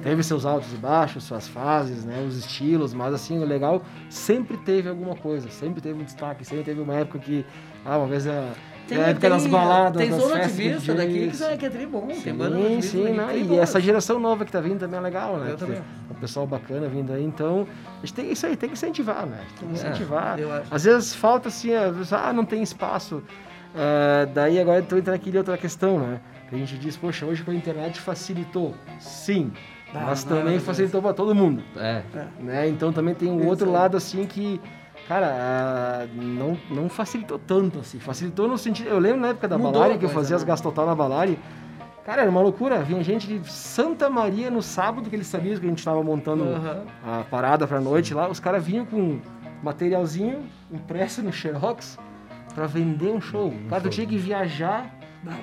[0.00, 0.04] Deus.
[0.04, 2.24] Teve seus altos e baixos, suas fases, né?
[2.26, 6.64] Os estilos, mas assim, o legal sempre teve alguma coisa, sempre teve um destaque, sempre
[6.64, 7.44] teve uma época que,
[7.84, 8.52] ah, uma vez a,
[8.88, 8.98] Tem,
[9.30, 12.08] das tem- baladas, Tem das som festas nativista daqui que, é- que é tri bom.
[12.24, 13.26] Tem banda Sim, sim, né?
[13.34, 13.60] é E boa.
[13.62, 15.50] essa geração nova que tá vindo também é legal, né?
[15.52, 15.76] Eu também.
[15.76, 19.26] é um pessoal bacana vindo aí, então a gente tem isso aí, tem que incentivar,
[19.26, 19.40] né?
[19.60, 20.38] Tem que É, incentivar.
[20.40, 20.74] acho.
[20.74, 23.22] Às vezes falta assim, ah, não tem espaço.
[23.76, 26.20] Ah, daí agora estou entrando aqui em outra questão, né?
[26.48, 28.74] Que a gente diz, poxa, hoje com a internet facilitou.
[28.98, 29.52] Sim,
[29.94, 31.62] Ah, mas é também facilitou para todo mundo.
[31.76, 32.02] É,
[32.40, 32.68] Né?
[32.68, 34.60] Então também tem um outro lado assim que,
[35.08, 37.98] cara, não, não facilitou tanto assim.
[37.98, 38.88] Facilitou no sentido.
[38.88, 40.48] Eu lembro na época da Mudou Balari, que eu fazia as né?
[40.48, 41.38] gastotal na Balari.
[42.04, 42.80] Cara, era uma loucura.
[42.82, 46.44] Vinha gente de Santa Maria no sábado, que eles sabiam que a gente estava montando
[46.44, 46.84] Aham.
[47.04, 48.28] a parada pra noite lá.
[48.28, 49.18] Os caras vinham com
[49.62, 51.98] materialzinho impresso no Xerox
[52.54, 53.52] pra vender um show.
[53.68, 54.94] Cara, tu tinha que viajar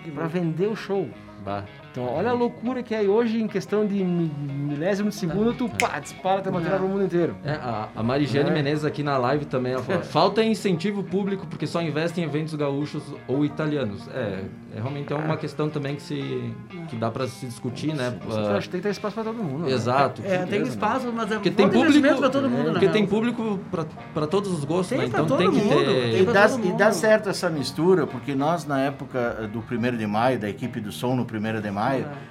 [0.03, 0.29] que pra bom.
[0.29, 1.07] vender o show.
[1.43, 1.63] bah.
[1.97, 5.69] Então, olha a loucura que é hoje, em questão de mi- milésimo de segundo, tu
[5.69, 7.37] pá, dispara teu material pro mundo inteiro.
[7.41, 8.53] É, a, a Marigiane É.
[8.53, 12.53] Menezes aqui na live também, ela fala, falta incentivo público porque só investe em eventos
[12.55, 14.09] gaúchos ou italianos.
[14.09, 14.43] É,
[14.75, 16.53] é realmente é uma questão também que, se,
[16.89, 18.13] que dá pra se discutir, né?
[18.29, 19.63] Eu Ah, acho que tem que ter espaço pra todo mundo.
[19.65, 19.71] né?
[19.71, 20.21] exato.
[20.25, 20.67] É, com tem né?
[20.67, 22.91] espaço, mas é Porque tem falta investimento público, pra todo mundo, porque né?
[22.91, 25.07] tem público pra- pra todos os gostos, Tem né?
[25.07, 26.11] pra Então todo tem que mundo, ter...
[26.11, 30.05] tem E dá, e dá certo essa mistura, porque nós, na época do 1 de
[30.05, 31.84] maio, da equipe do som no 1 de maio,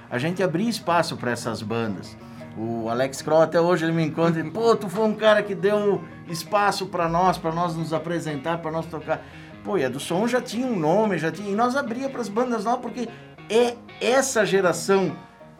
[0.09, 2.15] a gente abria espaço para essas bandas.
[2.57, 5.53] O Alex Crow até hoje ele me encontra e, pô, tu foi um cara que
[5.53, 9.21] deu espaço para nós, para nós nos apresentar, para nós tocar.
[9.63, 11.49] Pô, e a do som já tinha um nome, já tinha.
[11.49, 13.09] E nós abria para as bandas novas, porque
[13.49, 15.15] é essa geração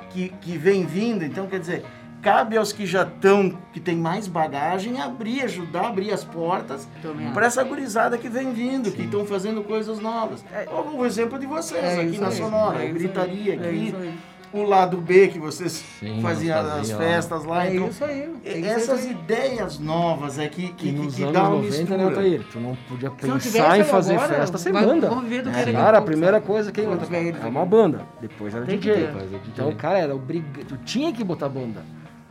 [0.09, 1.85] que, que vem vindo, então quer dizer,
[2.25, 6.87] cabe aos que já estão, que tem mais bagagem, abrir, ajudar, abrir as portas
[7.35, 10.43] para essa gurizada que vem vindo, que estão fazendo coisas novas.
[10.65, 14.13] Como o exemplo de vocês É aqui na aí, Sonora, é Gritaria aí, é aqui,
[14.51, 17.67] o lado B que vocês Sim, faziam as festas lá.
[17.67, 18.33] É então, isso aí.
[18.43, 19.11] e- essas isso aí.
[19.11, 22.05] ideias novas é que, Que que, que, nos que anos dá uma 90, né, mistura.
[22.05, 22.43] Altair?
[22.51, 25.09] Tu não podia não pensar em fazer agora, festa sem vai- banda.
[25.53, 26.47] É, era Cara, a primeira sabe?
[26.47, 29.07] coisa que velhos é uma banda, depois era Tem DJ.
[29.07, 29.41] Depois é DJ.
[29.53, 30.63] Então, cara, era obriga...
[30.67, 31.83] tu tinha que botar banda.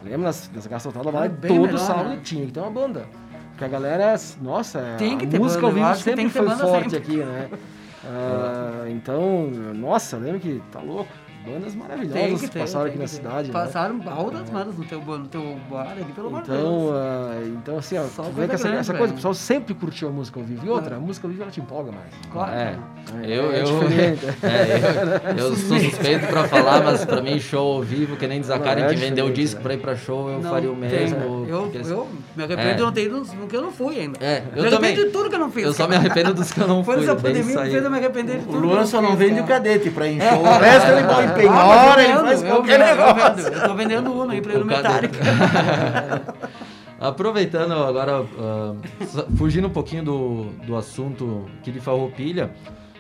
[0.05, 2.21] Lembra nas, nas gastotadas lá, É todo melhor, sábado né?
[2.23, 3.07] tinha que ter uma banda.
[3.51, 6.33] Porque a galera, nossa, Tem que a ter música banda, ao vivo sempre tem que
[6.33, 6.97] foi forte sempre.
[6.97, 7.49] aqui, né?
[8.07, 11.11] Ah, então, nossa, lembra que tá louco.
[11.47, 13.09] Bandas maravilhosas que ter, passaram aqui que na ter.
[13.11, 13.49] cidade.
[13.49, 13.53] né?
[13.53, 16.93] Passaram altas bandas no teu, no teu bar ali, pelo amor de Então, Deus.
[16.95, 20.09] ah, então assim, ó, Só vê que essa, grande, essa coisa, o pessoal sempre curtiu
[20.09, 20.65] a música ao vivo.
[20.65, 22.09] E outra, a música ao vivo ela te empolga mais.
[22.33, 22.53] Claro.
[22.53, 22.77] É,
[23.23, 23.67] É, eu, é eu,
[24.43, 28.41] é, eu, eu sou suspeito pra falar, mas pra mim show ao vivo, que nem
[28.43, 29.63] Karen é que vendeu o disco né?
[29.63, 31.19] pra ir pra show, eu Não faria o mesmo.
[31.19, 31.47] né?
[31.49, 32.75] Eu, porque- eu me arrependo É.
[32.75, 34.19] de não ter ido no que eu não fui ainda.
[34.25, 34.91] É, eu me também.
[34.91, 35.65] arrependo de tudo que eu não fiz.
[35.65, 37.05] Eu só me arrependo dos que eu não Foi fui.
[37.05, 38.59] essa bem pandemia que fez eu me arrepender de O tudo.
[38.67, 40.33] Luan que só não vende o cadete pra encher.
[40.33, 43.35] O resto ele põe em Ah, penhora, eu ele faz eu qualquer vendo, eu negócio.
[43.45, 43.55] vendo.
[43.55, 44.67] Eu tô vendendo Uno aí pra ele no.
[44.67, 45.19] Metallica.
[47.01, 48.75] Aproveitando agora, ah,
[49.07, 52.51] sa- fugindo um pouquinho do, do assunto aqui de Farroupilha,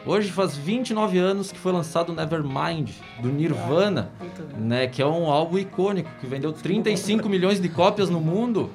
[0.04, 4.10] hoje faz 29 anos que foi lançado o Nevermind, do Nirvana,
[4.58, 8.70] né, que é um álbum icônico, que vendeu 35 milhões de cópias no mundo.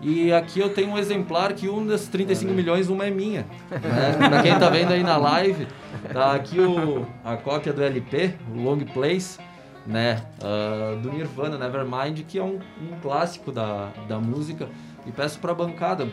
[0.00, 3.46] E aqui eu tenho um exemplar que um desses 35 milhões, uma é minha.
[3.70, 4.28] Né?
[4.28, 5.66] Pra quem tá vendo aí na live,
[6.12, 9.38] tá aqui o, a cópia do LP, o Long Place,
[9.86, 10.22] né?
[10.42, 14.68] ah, do Nirvana, Nevermind, que é um, um clássico da, da música.
[15.06, 16.08] E peço pra bancada,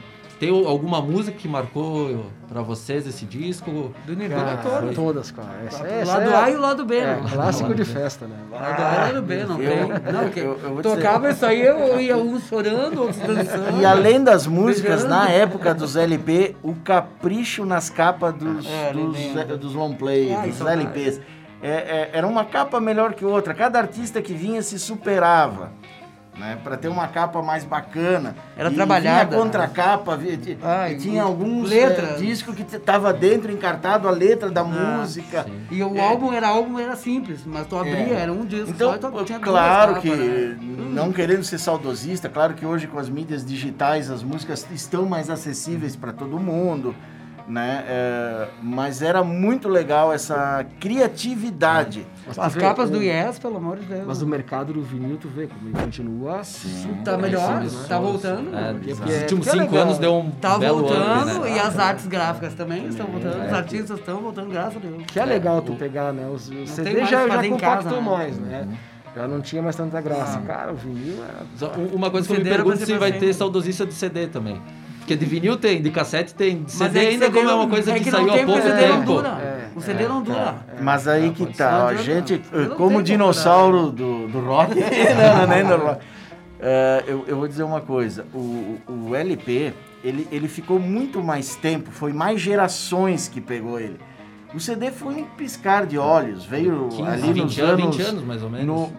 [0.46, 3.94] tem alguma música que marcou pra vocês esse disco?
[4.06, 4.96] Do Nirvana Cara, todas.
[4.96, 5.48] todas, cara.
[5.66, 7.22] Essa, O essa lado é, A e o lado B, é, né?
[7.32, 8.36] clássico de festa, né?
[8.52, 10.14] Lado A e o lado B, não Eu- tem.
[10.14, 13.80] Não, que eu- eu vou dizer- tocava isso aí, eu ia uns chorando, outros dançando.
[13.82, 15.10] E além das músicas, Beijando.
[15.10, 20.50] na época dos LP, o capricho nas capas dos, É, dos, dos long play, Ai,
[20.50, 20.60] dos.
[20.62, 21.22] LPs.
[21.62, 23.54] É, é, era uma capa melhor que outra.
[23.54, 25.72] Cada artista que vinha se superava.
[26.36, 28.36] Né, para ter uma capa mais bacana.
[28.58, 32.08] Era e trabalhada, Vinha contra-capa, vi- ti- Ai, e tinha alguns letra.
[32.08, 35.46] eh, discos que tava dentro encartado a letra da música.
[35.70, 39.22] E o álbum era álbum era simples, mas tu abria, era um disco Então, só
[39.22, 40.58] e tinha duas claro capas, que, né?
[40.92, 45.30] não querendo ser saudosista, claro que hoje com as mídias digitais as músicas estão mais
[45.30, 46.96] acessíveis para todo mundo,
[47.48, 47.84] né?
[47.88, 52.06] É, mas era muito legal essa criatividade.
[52.26, 54.04] Mas As vê, capas o- do Yes, pelo amor de Deus.
[54.06, 56.42] Mas o mercado do vinil, tu vê como ele continua
[57.04, 58.02] tá melhor, Sim, tá sim.
[58.04, 58.56] voltando.
[58.56, 59.86] É, Porque- nos porque é- últimos porque é cinco legal.
[59.88, 61.56] anos deu um Tá belo voltando ano, né?
[61.56, 63.42] e as artes gráficas também estão voltando.
[63.44, 63.48] É.
[63.48, 65.04] Os artistas estão voltando, graças a Deus.
[65.08, 66.28] Que é legal tu pegar, né?
[66.28, 67.98] Os, os CD mais já, já em casa, compactou né?
[68.10, 68.18] Uhum.
[68.18, 68.68] mais, né?
[69.16, 70.40] Já não tinha mais tanta graça.
[70.40, 71.66] Cara, o vinil é...
[71.80, 74.60] Um- Uma coisa que eu me pergunto se vai ter saudosista de CD também.
[75.04, 77.54] Porque de vinil tem, de cassete tem, de CD é que ainda CD como é
[77.54, 79.14] uma não- coisa é que, não saiu há pouco porque o CD não tempo.
[79.14, 79.28] dura.
[79.30, 80.56] É, O CD não dura.
[80.82, 82.42] Mas aí que tá, a gente,
[82.78, 86.02] como dinossauro do, do rock, não, nem do rock.
[86.66, 91.22] É, eu, eu vou dizer uma coisa, o, o- o LP, ele, ele ficou muito
[91.22, 94.00] mais tempo, foi mais gerações que pegou ele.
[94.54, 97.98] O CD foi um piscar de olhos, veio 15, ali 20 nos anos, anos...
[97.98, 98.66] 20 anos mais ou menos.
[98.66, 98.94] no-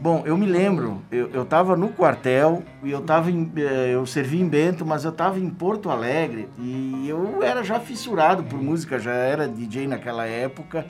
[0.00, 4.04] Bom, eu me lembro, eu, eu tava no quartel e eu tava em, eh, eu
[4.04, 8.62] servi em Bento, mas eu tava em Porto Alegre e eu era já fissurado por
[8.62, 10.86] música, já era DJ naquela época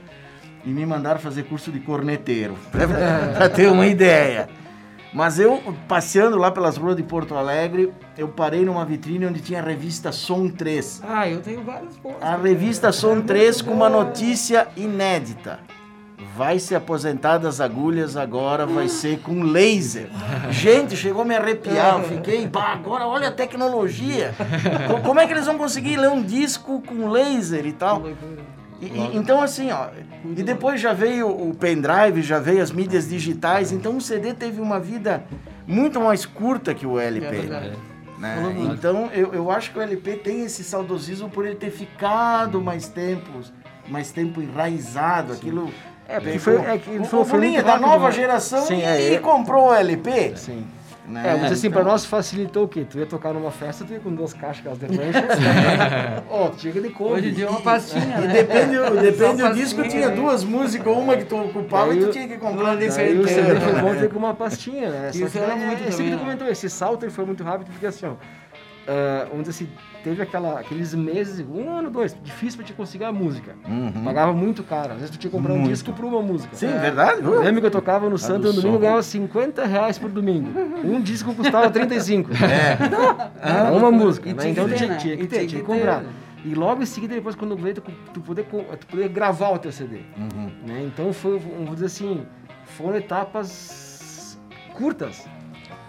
[0.65, 2.57] e me mandaram fazer curso de corneteiro,
[3.37, 4.49] pra ter uma ideia.
[5.15, 9.61] Mas eu, passeando lá pelas ruas de Porto Alegre, eu parei numa vitrine onde tinha
[9.61, 11.03] a revista Som 3.
[11.09, 12.21] Ah, eu tenho vários pontos.
[12.21, 15.61] A revista Som 3 com uma notícia inédita.
[16.37, 20.09] Vai se aposentar das agulhas agora, vai ser com laser.
[20.51, 21.99] Gente, chegou a me arrepiar.
[21.99, 24.35] Eu fiquei, "Bah, agora olha a tecnologia.
[24.87, 28.03] Co- Como é que eles vão conseguir ler um disco com laser e tal?
[28.83, 29.87] E- e- então, assim, ó.
[30.37, 33.73] E depois já veio o pendrive, já veio as mídias digitais.
[33.73, 35.25] Então o CD teve uma vida
[35.67, 37.27] muito mais curta que o LP.
[37.35, 37.73] É
[38.19, 38.37] né?
[38.75, 42.89] Então eu, eu acho que o LP tem esse saudosismo por ele ter ficado mais
[42.89, 43.31] tempo,
[43.89, 45.71] mais tempo enraizado, aquilo.
[46.09, 48.13] É, porque foi- é que o, foi- o foi Bolinha muito da nova né?
[48.13, 49.19] geração Sim, e, é, e é.
[49.19, 50.33] comprou o LP.
[50.37, 50.67] Sim.
[51.09, 51.23] Né?
[51.25, 52.85] É, mas assim, Então- pra nós facilitou o quê?
[52.89, 55.21] Tu ia tocar numa festa, tu ia com duas caixas de lanche.
[56.29, 57.13] Ó, tu chega de Kombi.
[57.13, 58.33] Hoje dia é uma pastinha, E né?
[58.33, 60.15] depende, depende Só do disco, tinha né?
[60.17, 63.43] duas músicas, uma que tu ocupava e tu tinha que comprar Daí disco o CD
[63.43, 64.01] inteiro, foi bom né?
[64.01, 65.13] ter com uma pastinha, né?
[65.13, 66.17] Só Isso que era é, muito né?
[66.19, 68.13] comentou, esse salto ele foi muito rápido, porque assim, ó,
[68.89, 69.73] ah, vamos dizer assim,
[70.05, 73.55] teve aquela, aqueles meses, um ano, dois, difícil pra te conseguir a música.
[74.05, 76.55] Pagava muito caro, às vezes tu tinha que comprar um disco por uma música.
[76.55, 77.23] Sim, verdade?
[77.23, 80.51] Eu lembro que eu tocava no Santo do no domingo, ganhava 50 reais por domingo.
[80.85, 82.31] Um disco custava 35.
[82.47, 82.79] É.
[83.43, 84.51] Era uma música, né?
[84.51, 84.97] Então tinha, né?
[84.97, 86.05] tinha que tinha tinha que comprar.
[86.45, 87.83] E logo em seguida, depois quando veio, tu,
[88.15, 90.01] tu, poder, tu poder gravar o teu CD.
[90.65, 90.85] Né?
[90.85, 92.25] Então foi, vamos dizer assim,
[92.65, 94.39] foram etapas
[94.75, 95.27] curtas.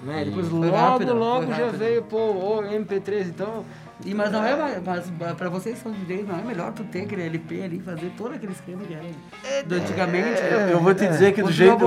[0.04, 0.26] Né?
[0.26, 3.66] Depois logo, rápido, logo já veio, pô, o MP3, então...
[4.06, 7.02] E, mas não é mas pra vocês que são DJs, não é melhor tu ter
[7.02, 10.40] aquele LP ali, fazer todo aquele esquema que era do antigamente.
[10.40, 10.70] né?
[10.72, 11.84] Eu vou te dizer que do jeito.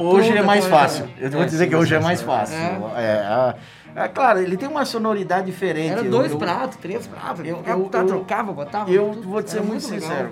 [0.00, 1.06] Hoje é mais fácil.
[1.18, 2.56] Eu vou te dizer que hoje é mais fácil.
[2.56, 3.54] É.
[3.94, 5.90] É, é claro, ele tem uma sonoridade diferente.
[5.92, 7.40] Era dois eu- pratos, três pratos.
[7.44, 8.90] eu- Eu, eu- eu- trocava, botava.
[8.90, 9.28] Eu tudo.
[9.28, 10.00] vou te ser muito legal.
[10.00, 10.30] sincero.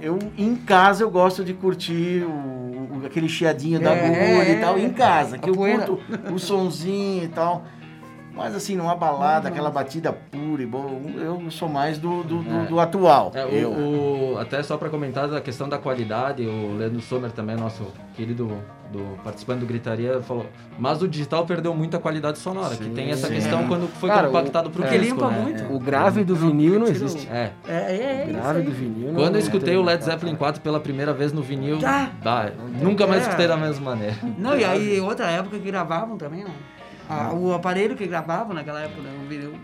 [0.00, 2.71] Eu, em casa, eu gosto de curtir o-
[3.06, 4.78] aquele chiadinho da É, agulha e tal.
[4.78, 5.86] Em casa, que eu poeira.
[5.86, 6.00] curto
[6.32, 7.64] o sonzinho e tal.
[8.34, 10.90] Mas assim, numa balada, aquela batida pura e boa,
[11.20, 13.30] eu sou mais do, do, do- do atual.
[13.34, 13.70] É, o- eu.
[13.70, 18.50] o- até só para comentar da questão da qualidade, o Leandro Sommer também, nosso querido
[18.90, 20.46] do, participante do Gritaria, falou,
[20.78, 23.34] mas o digital perdeu muito a qualidade sonora, que tem essa sim.
[23.34, 25.38] questão quando foi Cara, compactado pro Porque disco, limpa né?
[25.40, 25.72] muito.
[25.74, 27.28] O grave do vinil não o- existe.
[27.30, 27.52] É.
[27.68, 28.30] É, é, é.
[28.30, 30.02] O grave do vinil não Quando eu não escutei o Led.
[30.04, 32.08] Zeppelin 4 pela primeira vez no vinil, Ah!
[32.22, 32.50] bah,
[32.82, 33.24] nunca mais É.
[33.26, 34.16] escutei da mesma maneira.
[34.38, 36.50] Não, e aí outra época que gravavam também, né?
[37.12, 39.10] A- o aparelho que gravava naquela época, né?
[39.24, 39.54] O vinil.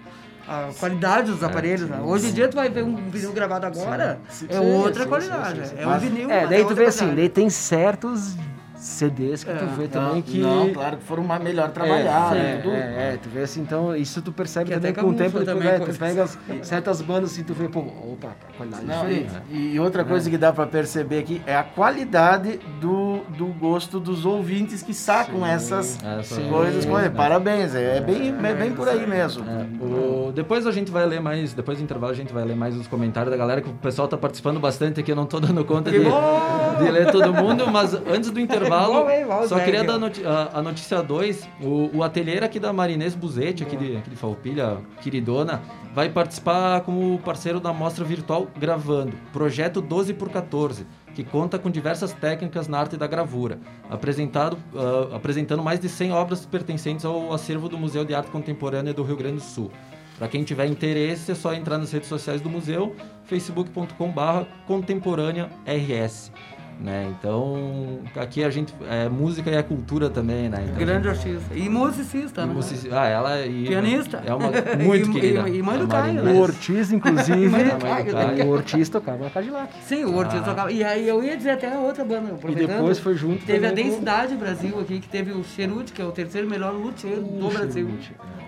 [0.47, 2.01] A qualidade dos aparelhos, né?
[2.01, 5.61] Hoje em dia tu vai ver um vinil gravado agora, é Sim, outra sim, qualidade.
[5.69, 5.83] sim, sim.
[5.83, 6.31] É um vinil.
[6.31, 7.17] É, daí tu outra vê assim, qualidade.
[7.21, 8.35] daí tem certos
[8.79, 9.67] CDs que tu É.
[9.77, 10.39] vê também Não, que...
[10.39, 12.39] não, claro que foram mais melhor trabalhados.
[12.39, 12.75] É, tudo.
[12.75, 15.39] é, é, tu vê assim, então isso tu percebe Que também até com o tempo,
[15.41, 18.85] tu, também é, tu pega as- certas bandas assim, tu vê, pô, opa, a qualidade
[18.85, 19.33] é Não, diferente.
[19.51, 23.99] e, e outra coisa que dá pra perceber aqui é a qualidade do, do gosto
[23.99, 26.85] dos ouvintes que sacam essas Essa- coisas.
[26.85, 27.11] com ele.
[27.11, 29.45] Parabéns, é, é bem, é bem por aí mesmo.
[29.81, 32.77] O- depois a gente vai ler mais, depois do intervalo a gente vai ler mais
[32.77, 35.65] os comentários da galera, que o pessoal tá participando bastante aqui, eu não tô dando
[35.65, 39.27] conta de, de ler todo mundo, mas antes do intervalo, Hein?
[39.43, 39.87] Os só queria velhos.
[39.87, 44.11] dar noti- a, a notícia 2, o, o aqui da Marinês Buzetti, aqui de, aqui
[44.11, 45.63] de Farroupilha, queridona,
[45.95, 51.69] vai participar como parceiro da mostra virtual Gravando, projeto 12 por 14 que conta com
[51.69, 53.59] diversas técnicas na arte da gravura,
[53.91, 58.95] apresentado, ah, apresentando mais de 100 obras pertencentes ao acervo do Museu de Arte Contemporânea
[58.95, 59.69] do Rio Grande do Sul.
[60.17, 66.33] Para quem tiver interesse, é só entrar nas redes sociais do museu, facebook.com.br contemporânea RS.
[66.81, 67.13] Né?
[67.19, 70.63] Então, aqui a gente é música e é cultura também, né?
[70.65, 71.53] Então, Grande artista.
[71.53, 72.55] E musicista, e né?
[72.93, 74.23] Ah, ela e Pianista.
[74.25, 74.47] É uma
[74.85, 75.49] muito E- querida.
[75.49, 76.37] e- e mãe do Caio, Marinês.
[76.37, 78.51] O Ortiz, inclusive, Caio, o.
[78.51, 79.75] Ortiz tocava na Cadillac.
[79.83, 80.71] Sim, o Ortiz tocava.
[80.71, 82.37] E aí eu ia dizer até a outra banda.
[82.49, 85.93] E depois foi junto Teve a também com- Densidade Brasil aqui, que teve o Cheruti,
[85.93, 87.89] que é o terceiro melhor luthier do Brasil.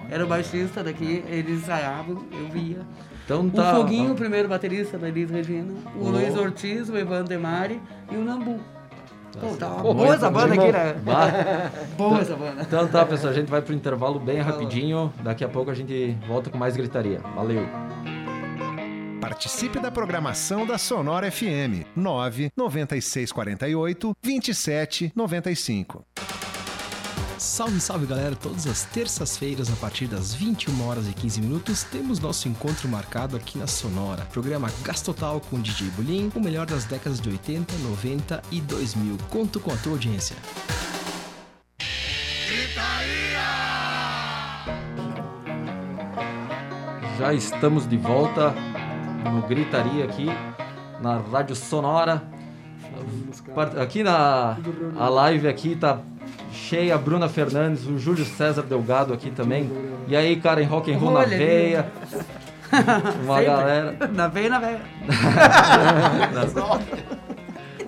[0.09, 2.79] Era o baixista daqui, eles ensaiavam, eu via.
[3.31, 3.79] Então tá.
[3.79, 5.73] O Foguinho, o primeiro baterista da Elis Regina.
[5.95, 8.59] O Luiz Ortiz, o Evandro Demari e o Nambu.
[9.41, 10.95] Pô, tá Pô, boa essa banda aqui, né?
[11.05, 11.71] Bah.
[11.97, 12.63] Boa essa banda.
[12.63, 15.13] Então tá, pessoal, a gente vai pro intervalo bem rapidinho.
[15.23, 17.21] Daqui a pouco a gente volta com mais gritaria.
[17.37, 17.65] Valeu.
[19.21, 26.05] Participe da programação da Sonora FM 9 9648 2795.
[27.41, 28.37] Salve, salve galera!
[28.37, 33.35] Todas as terças-feiras, a partir das 21 horas e 15 minutos, temos nosso encontro marcado
[33.35, 34.27] aqui na Sonora.
[34.27, 39.17] Programa Gastotal com DJ Bulim, o melhor das décadas de 80, 90 e 2000.
[39.31, 40.37] Conto com a tua audiência.
[47.19, 48.55] Já estamos de volta
[49.33, 50.27] no Gritaria aqui
[51.01, 52.23] na Rádio Sonora.
[53.81, 54.59] Aqui na
[54.99, 56.03] a live aqui tá
[56.71, 59.69] cheia, a Bruna Fernandes, o Júlio César Delgado aqui também.
[60.07, 61.37] E aí, cara, em rock and roll na Olha ali.
[61.37, 61.93] veia.
[63.25, 63.47] Uma Sempre.
[63.47, 63.97] galera.
[64.13, 64.81] Na veia, na veia.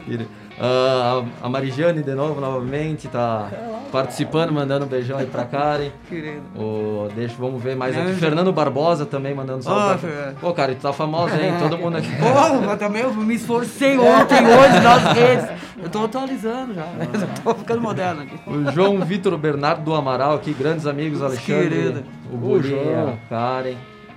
[0.64, 3.50] Ah, a Marijane de novo, novamente, tá
[3.90, 5.90] participando, mandando um beijão aí pra Karen.
[6.08, 6.40] Querido.
[6.54, 8.12] O, deixa, vamos ver mais aqui.
[8.12, 10.06] Fernando Barbosa também mandando salve.
[10.06, 10.34] Fer.
[10.40, 11.54] Pô, cara, tu tá famosa, hein?
[11.58, 12.08] Todo mundo aqui.
[12.16, 15.48] Pô, mas também eu me esforcei ontem, hoje, nas redes.
[15.82, 16.82] Eu tô atualizando já.
[16.82, 18.38] Eu tô ficando moderno aqui.
[18.48, 22.04] O João Vitor Bernardo do Amaral aqui, grandes amigos, Alexandre, Querido.
[22.32, 23.74] o Burinha, a Karen,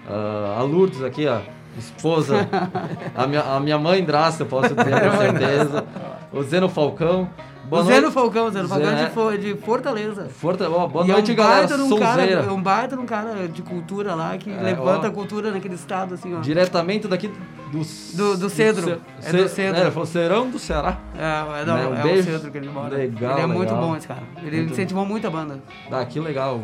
[0.07, 1.39] ah, a Lourdes aqui, ó,
[1.75, 2.47] esposa,
[3.15, 5.83] a minha, a minha mãe Draça, eu posso dizer com certeza,
[6.35, 7.29] o Zeno Falcão.
[7.67, 8.13] Boa o Zeno noite.
[8.13, 10.29] Falcão, Zeno Falcão Zé- de, de Fortaleza.
[10.29, 13.01] Forta, ó, boa E noite, é um galera, baita um cara, é um baita de
[13.01, 15.09] um cara de cultura lá que É, levanta ó.
[15.09, 16.41] a cultura naquele estado, assim, ó.
[16.41, 17.79] Diretamente daqui do...
[18.15, 19.01] Do- do Cedro.
[19.23, 19.81] É do Cedro.
[19.81, 20.99] É, falou Serão do Ceará.
[21.17, 22.29] É, é, não, Né, um é beijo.
[22.29, 22.95] o centro que ele mora.
[22.95, 23.81] Legal, ele é muito legal.
[23.87, 24.21] bom esse cara.
[24.43, 25.59] Ele Muito- incentivou muito a banda.
[25.91, 26.59] Ah, que legal.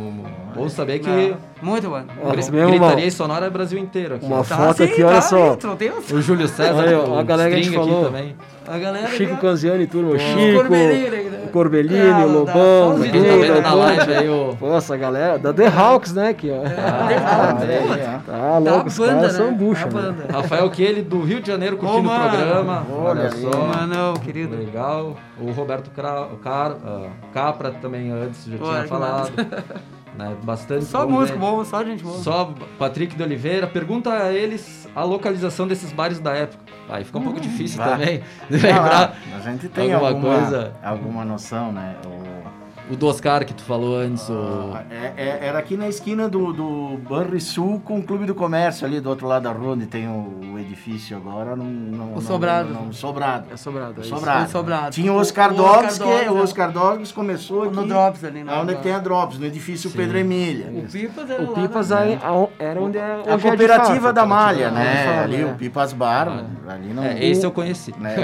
[0.53, 2.01] Bom saber que É, muito bom.
[2.23, 4.25] Ó, uma- gritaria e sonora é Brasil inteiro aqui.
[4.25, 5.53] Uma Tá, foto sim, aqui, olha tá, só.
[5.53, 8.05] Então, tem os- O Júlio César, Aí, ó, o a galera que a gente falou.
[8.05, 8.35] também.
[8.67, 9.37] A galera Chico.
[9.37, 10.11] Canziani, turma.
[10.11, 11.43] O Chico, né?
[11.45, 14.55] o Corbellini, Ah, o Lobão, os o Tá vendo na live aí o...
[14.57, 16.29] Pô, essa galera da The Hawks, né?
[16.29, 16.61] Aqui, ó.
[16.63, 18.31] Ah, aí, ó.
[18.31, 19.37] Tá Tá louco, a os banda, caras né?
[19.45, 19.91] são bucha, A né?
[19.91, 20.25] banda.
[20.31, 22.85] Rafael Kelly, do Rio de Janeiro, curtindo o programa.
[22.91, 23.49] Olha só.
[23.49, 24.55] Mano, querido.
[24.55, 25.17] Legal.
[25.39, 29.31] O Roberto ah, Capra também antes já tinha que falado.
[30.17, 31.45] Né, Bastante Só bom, músico né?
[31.45, 32.17] bom, só gente boa.
[32.17, 33.65] Só Patrick de Oliveira.
[33.65, 36.61] Pergunta a eles a localização desses bares da época.
[36.89, 37.91] Aí fica um pouco difícil vai.
[37.91, 38.17] também
[38.49, 39.17] de Ah, lembrar.
[39.35, 40.73] a gente tem alguma alguma, coisa.
[40.83, 41.95] alguma noção, né?
[42.05, 42.60] O-
[42.91, 44.27] O do Oscar que tu falou antes.
[44.29, 44.73] O...
[44.89, 48.99] É- é- era aqui na esquina do, do Banrisul com o Clube do Comércio, ali
[48.99, 51.55] do outro lado da rua, onde tem o, o edifício agora.
[51.55, 52.69] Não, não, não- Sobrado.
[52.73, 53.45] Não, não, sobrado.
[53.51, 54.03] É sobrado, é.
[54.03, 54.45] Sobrado.
[54.45, 54.91] O Sobrado.
[54.91, 56.41] Tinha o O- Oscar o Dogs, Oscar que Dogs, o é.
[56.41, 57.75] Oscar Dogs começou aqui.
[57.75, 58.53] No Drops ali, né?
[58.61, 60.67] Onde tem a Drops, no edifício Pedro Emília.
[60.71, 61.97] O Pipas era O lá, Pipas né?
[61.97, 62.19] aí,
[62.59, 63.01] era onde é.
[63.27, 65.05] A é cooperativa da a Malha, cooperativa né?
[65.05, 65.51] da Malha, ali né?
[65.51, 67.03] o Pipas Bar, ali não.
[67.03, 67.93] É, esse eu conheci.
[67.99, 68.15] né?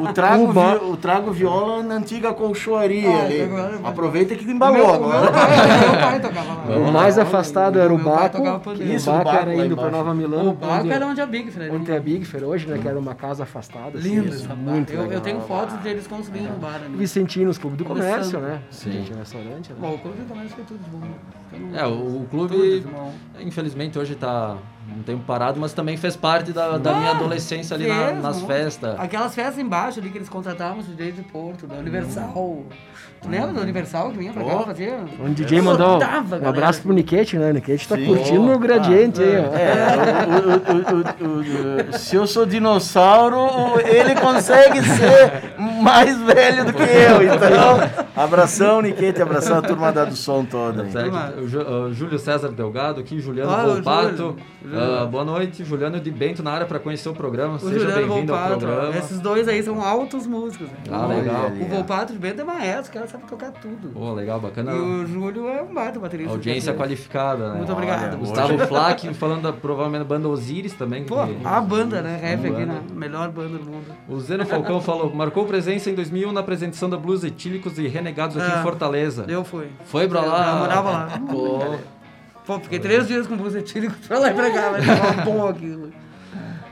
[0.00, 0.44] O, o trago,
[0.86, 3.48] O o trago viola na antiga colchoaria Ah, ali.
[4.06, 5.20] Aproveita que embalou meu, o agora.
[5.22, 6.56] meu pai, meu pai tocava lá.
[6.88, 8.38] O mais afastado era o Baco.
[8.82, 9.90] Isso, o Baco era indo embaixo.
[9.90, 10.50] Nova Milano.
[10.50, 11.74] O Baco onde- era onde a Big Fred.
[11.74, 12.78] Onde tem a Big Fair hoje, né?
[12.78, 13.98] Que era uma casa afastada.
[13.98, 16.96] assim, Lindo isso, essa muito Eu, eu tenho fotos deles construindo um bar ali.
[16.96, 18.10] Vicentinos, Clube do Começando.
[18.10, 18.60] Comércio, né?
[18.70, 19.04] Sim.
[19.18, 19.76] Restaurante, né?
[19.80, 21.06] Bom, o Clube do Comércio foi tudo de bom.
[21.52, 22.84] Então, É, o, o clube,
[23.40, 24.56] infelizmente, hoje tá
[24.96, 28.40] um tempo parado, mas também fez parte da, da minha Ah, adolescência ali na- nas
[28.42, 28.94] festas.
[29.00, 32.62] Aquelas festas embaixo ali que eles contratavam os DJs de Porto, da Universal.
[33.20, 34.64] Tu lembra da Universal que vinha pra cá Oh.
[34.64, 34.94] fazer?
[35.18, 36.48] O DJ mandou Lotava, um galera.
[36.50, 37.50] abraço pro Niquete, né?
[37.50, 38.06] O Niquete tá Sim.
[38.06, 39.56] curtindo Oh, o gradiente aí, ó.
[39.56, 39.86] É,
[40.36, 46.72] o- o- o- o- o- se eu sou dinossauro, ele consegue ser mais velho do
[46.74, 47.22] que eu.
[47.22, 47.80] Então,
[48.14, 50.82] abração, Niquete, abração a turma da do som toda.
[50.84, 50.90] aí.
[51.36, 54.16] O Júlio César Delgado aqui, Juliano Ah, Volpato.
[54.16, 54.36] Júlio.
[54.74, 57.56] Ah, boa noite, Juliano de Bento na área para conhecer o programa.
[57.56, 58.96] O Seja bem-vindo ao programa.
[58.96, 60.66] Esses dois aí são altos músicos.
[60.68, 60.76] né?
[60.90, 61.50] Ah, legal.
[61.60, 63.88] O Volpato de Bento é maestro, o cara sabe tocar tudo.
[63.92, 64.72] Pô, legal, bacana.
[64.72, 66.32] E o Júlio é um baita baterista.
[66.32, 67.56] Audiência qualificada, né?
[67.58, 68.04] Muito obrigado.
[68.08, 71.04] Olha, Gustavo Flack falando da, provavelmente da banda Osiris também.
[71.04, 72.18] Pô, que- a banda, né?
[72.20, 72.66] Rap aqui, banda.
[72.66, 72.80] né?
[72.94, 73.84] Melhor banda do mundo.
[74.08, 78.36] O Zeno Falcão falou, marcou presença em 2000 na apresentação da Blues Etílicos e Renegados
[78.36, 79.26] aqui Ah, em Fortaleza.
[79.28, 79.68] Eu fui.
[79.84, 80.50] Foi pra lá?
[80.52, 81.08] Eu morava lá.
[81.30, 81.76] Pô,
[82.46, 85.46] Pô, fiquei três dias com blues etílico pra lá e pra cá, mas tava bom
[85.48, 85.90] aquilo.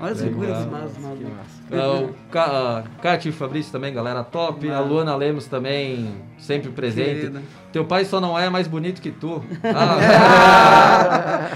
[0.00, 0.68] Olha as figuras Legal.
[0.70, 4.68] mas, mas, ah, o Ca- a Cátia e Fabrício também, galera top.
[4.70, 7.20] A Luana Lemos também, sempre presente.
[7.20, 7.42] Querida.
[7.72, 9.42] Teu pai só não é mais bonito que tu.
[9.64, 11.48] Ah,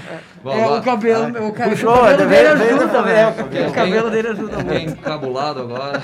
[0.43, 3.69] Bom, É, o cabelo, o, ca- Puxou, o cabelo dele ajuda, cabelo, velho.
[3.69, 4.99] O cabelo dele ajuda Bem muito.
[4.99, 6.01] encabulado agora.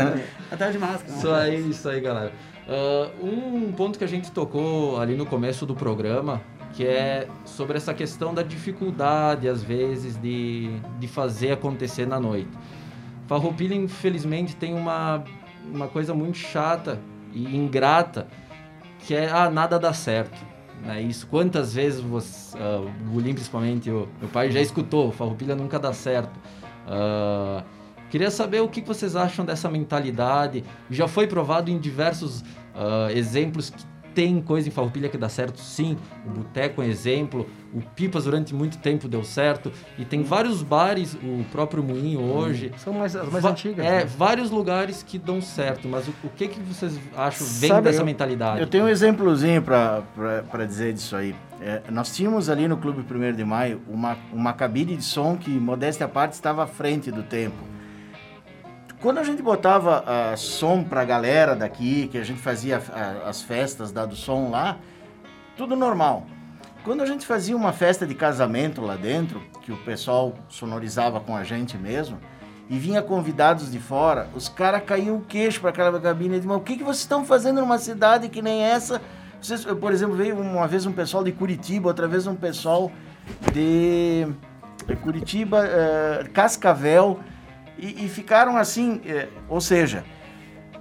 [0.52, 1.12] Até de máscara.
[1.16, 2.32] Isso aí, isso aí, galera.
[2.68, 6.42] Ah, um ponto que a gente tocou ali no começo do programa,
[6.74, 12.50] que é sobre essa questão da dificuldade, às vezes, de, de fazer acontecer na noite.
[13.26, 15.24] Farroupilha, infelizmente, tem uma,
[15.64, 17.00] uma coisa muito chata
[17.32, 18.28] e ingrata,
[19.00, 20.38] que é, ah, nada dá certo.
[20.82, 21.02] Né?
[21.02, 25.78] Isso, quantas vezes você, ah, o Bulim, principalmente, o meu pai já escutou, Farroupilha nunca
[25.78, 26.38] dá certo.
[26.86, 27.64] Ah,
[28.10, 30.64] Queria saber o que vocês acham dessa mentalidade.
[30.90, 32.44] Já foi provado em diversos
[32.74, 33.84] ah, exemplos que
[34.18, 35.96] tem coisa em Farroupilha que dá certo, sim.
[36.26, 37.48] O Boteco é um exemplo.
[37.72, 39.70] O Pipas durante muito tempo deu certo.
[39.96, 42.72] E tem vários bares, o próprio Moinho hoje.
[42.78, 43.86] São mais, as mais antigas.
[43.86, 44.04] É, né?
[44.04, 45.86] vários lugares que dão certo.
[45.88, 48.60] Mas o, o que, que vocês acham vem Sabe, dessa eu- mentalidade?
[48.60, 51.32] Eu tenho um exemplozinho para dizer disso aí.
[51.60, 55.50] É, nós tínhamos ali no Clube 1 de Maio uma, uma cabine de som que,
[55.50, 57.77] modéstia à parte, estava à frente do tempo.
[59.00, 63.28] Quando a gente botava ah, som para a galera daqui, que a gente fazia ah,
[63.28, 64.76] as festas da do som lá,
[65.56, 66.26] tudo normal.
[66.82, 71.36] Quando a gente fazia uma festa de casamento lá dentro, que o pessoal sonorizava com
[71.36, 72.18] a gente mesmo,
[72.68, 76.56] e vinha convidados de fora, os caras caíam o queixo para aquela cabine e diziam,
[76.56, 79.00] o que, que vocês estão fazendo numa cidade que nem essa?
[79.40, 82.90] Vocês, por exemplo, veio uma vez um pessoal de Curitiba, outra vez um pessoal
[83.52, 84.26] de
[85.02, 87.20] Curitiba, eh, Cascavel,
[87.78, 90.04] e, e ficaram assim, eh, ou seja,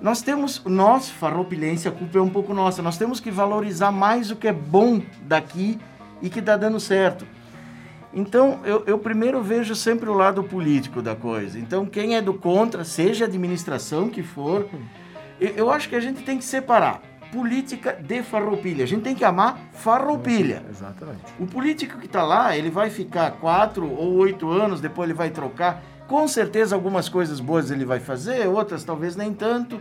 [0.02, 4.32] nós temos, nós, farroupilhense, a culpa é um pouco nossa, nós temos que valorizar mais
[4.32, 5.80] o que é bom daqui
[6.22, 7.26] e que está dando certo.
[8.14, 11.60] Então, eu, eu primeiro vejo sempre o lado político da coisa.
[11.60, 14.68] Então, quem é do contra, seja a administração que for,
[15.40, 18.84] eu, eu acho que a gente tem que separar política de farroupilha.
[18.84, 20.64] A gente tem que amar farroupilha.
[20.70, 21.20] Exatamente.
[21.40, 25.30] O político que está lá, ele vai ficar quatro ou oito anos, depois ele vai
[25.30, 25.84] trocar.
[26.08, 29.80] Com certeza algumas coisas boas ele vai fazer, outras talvez nem tanto.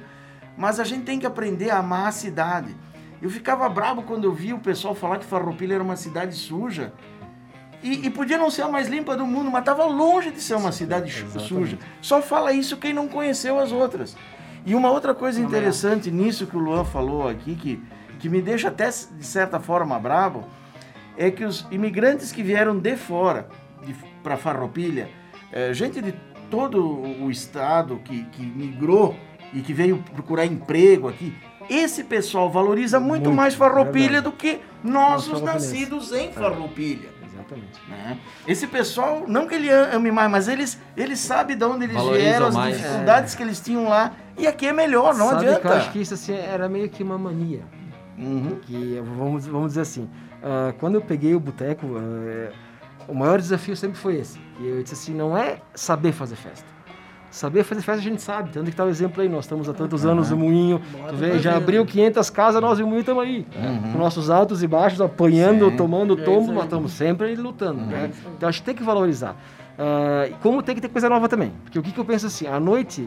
[0.57, 2.75] Mas a gente tem que aprender a amar a cidade.
[3.21, 6.93] Eu ficava bravo quando eu vi o pessoal falar que Farroupilha era uma cidade suja.
[7.83, 10.55] E, e podia não ser a mais limpa do mundo, mas estava longe de ser
[10.55, 11.79] uma cidade chu- suja.
[12.01, 14.17] Só fala isso quem não conheceu as outras.
[14.65, 17.83] E uma outra coisa interessante nisso que o Luan falou aqui, que,
[18.19, 20.45] que me deixa até de certa forma bravo,
[21.17, 23.47] é que os imigrantes que vieram de fora
[24.23, 25.09] para Farroupilha,
[25.53, 26.15] é, gente de
[26.51, 29.17] todo o estado que, que migrou
[29.53, 31.35] e que veio procurar emprego aqui,
[31.69, 34.25] esse pessoal valoriza muito, Muito, mais Farroupilha verdade.
[34.25, 35.73] do que nós, Nós os farroupilenses.
[35.73, 37.09] nascidos em Farroupilha.
[37.27, 37.81] Exatamente.
[37.89, 38.19] né?
[38.47, 42.25] Esse pessoal, não que ele ame mais, mas eles, eles sabem de onde eles Valorizam
[42.25, 42.77] vieram, as mais.
[42.77, 44.13] dificuldades que eles tinham lá.
[44.39, 45.61] E aqui é melhor, não Sabe adianta.
[45.61, 47.63] que eu acho que isso assim, era meio que uma mania.
[48.19, 48.59] Uhum.
[48.63, 50.09] Que, vamos, vamos dizer assim,
[50.43, 52.53] ah, quando eu peguei o boteco, ah,
[53.09, 54.39] o maior desafio sempre foi esse.
[54.61, 56.67] E eu disse assim, não é saber fazer festa.
[57.31, 59.75] Saber fazer festa a gente sabe, tanto que tá o exemplo aí, nós estamos há
[59.75, 63.23] tantos anos no Moinho, tu vê, já abriu 500 casas, nós e o Moinho estamos
[63.23, 63.47] aí,
[63.93, 65.77] com nossos altos e baixos, apanhando, Sim.
[65.77, 68.11] tomando É tombo, mas estamos sempre lutando, né?
[68.37, 69.37] Então a gente tem que valorizar.
[70.31, 72.47] E como tem que ter coisa nova também, porque o que, que eu penso assim,
[72.47, 73.07] a noite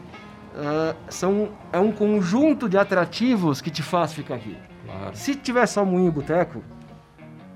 [0.56, 4.56] ah, são, é um conjunto de atrativos que te faz ficar aqui.
[4.84, 5.10] Claro.
[5.16, 6.62] Se tiver só moinho e boteco,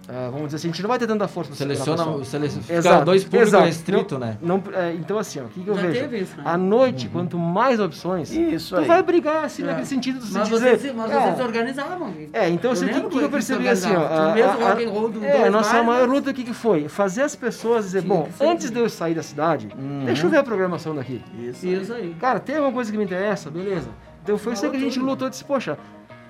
[0.09, 3.05] ah, vamos dizer assim, a gente não vai ter tanta força no Seleciona, seleciona Exato,
[3.07, 3.65] dois públicos exato.
[3.65, 4.37] restrito, né?
[4.43, 6.15] Não, é, então, assim, ó, o que, que eu Já vejo?
[6.17, 6.43] isso, né?
[6.45, 8.87] À noite, quanto mais opções, Isso tu aí.
[8.87, 9.67] vai brigar, assim, É.
[9.67, 10.77] naquele sentido de Mas dizer...
[10.79, 12.15] vocês, se- mas é, vocês se organizavam.
[12.33, 14.07] É, então assim, o que, que eu percebi assim, ó.
[14.31, 16.89] A, mesmo a- roll do é, a nossa bares, maior luta, o que, que foi?
[16.89, 19.69] Fazer as pessoas dizer, bom, antes de eu sair da cidade,
[20.05, 21.23] deixa eu ver a programação daqui.
[21.39, 21.67] Isso.
[21.67, 22.15] Isso aí.
[22.21, 23.51] Cara, tem alguma coisa que me interessa?
[23.51, 23.89] Beleza.
[24.23, 25.77] Então foi isso que a gente lutou, disse, poxa,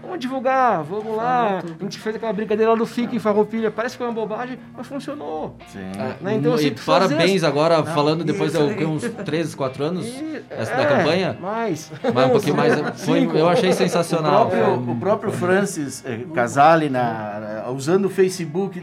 [0.04, 1.58] vamos divulgar, vamos lá.
[1.80, 4.58] A gente fez aquela brincadeira lá do FIC em Farroupilha, parece que foi uma bobagem,
[4.76, 5.56] mas funcionou.
[5.72, 5.80] Sim.
[6.20, 6.34] Né?
[6.34, 10.06] Então, assim, e fazer parabéns as- agora, falando depois de o uns 13, 4 anos
[10.06, 11.36] E- essa é, da campanha.
[11.40, 11.90] Mais.
[12.14, 12.74] Mas um pouquinho mais.
[13.04, 14.48] Foi, eu achei O sensacional.
[14.48, 18.82] próprio, o próprio Francis eh, Casale, na, usando o Facebook,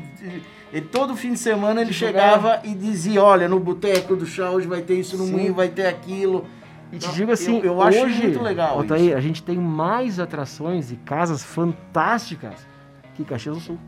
[0.73, 4.67] ele, todo fim de semana ele chegava e dizia, olha, no Boteco do Chá hoje
[4.67, 5.31] vai ter isso, no Sim.
[5.33, 6.45] Moinho vai ter aquilo.
[6.91, 9.17] E te Não, digo assim, eu, eu acho hoje, muito legal Altair, isso.
[9.17, 12.67] a gente tem mais atrações e casas fantásticas
[13.15, 13.79] que Caxias do Sul.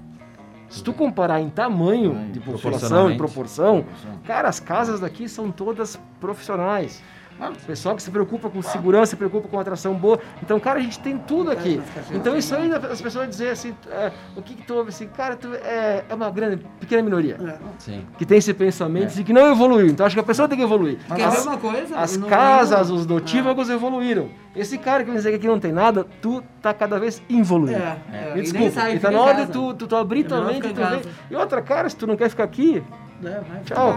[0.70, 3.86] Se tu comparar em tamanho de população, em proporção,
[4.26, 7.04] cara, as casas daqui são todas profissionais.
[7.40, 10.20] O pessoal que se preocupa com segurança, se preocupa com atração boa.
[10.42, 11.82] Então, cara, a gente tem tudo aqui.
[12.12, 15.36] Então, isso aí, as pessoas dizer assim, é, o que que tu ouve assim, cara,
[15.36, 17.58] tu é, é uma grande, pequena minoria É.
[17.80, 18.06] Sim.
[18.18, 19.88] que tem esse pensamento e que não evoluiu.
[19.88, 20.98] Então, acho que a pessoa tem que evoluir.
[21.16, 21.98] Quer As- ver uma coisa?
[21.98, 24.30] as No- casas, no- os notívagos evoluíram.
[24.56, 27.78] Esse cara que vai dizer que aqui não tem nada, tu tá cada vez evoluindo.
[27.82, 28.22] É, é.
[28.26, 30.22] Me E nem desculpa, sai, e tá fica na hora de tu, tu, tu abrir
[30.22, 31.10] É tua mente e tu.
[31.32, 32.84] E outra, cara, se tu não quer ficar aqui,
[33.26, 33.61] É, vai.
[33.63, 33.93] tchau.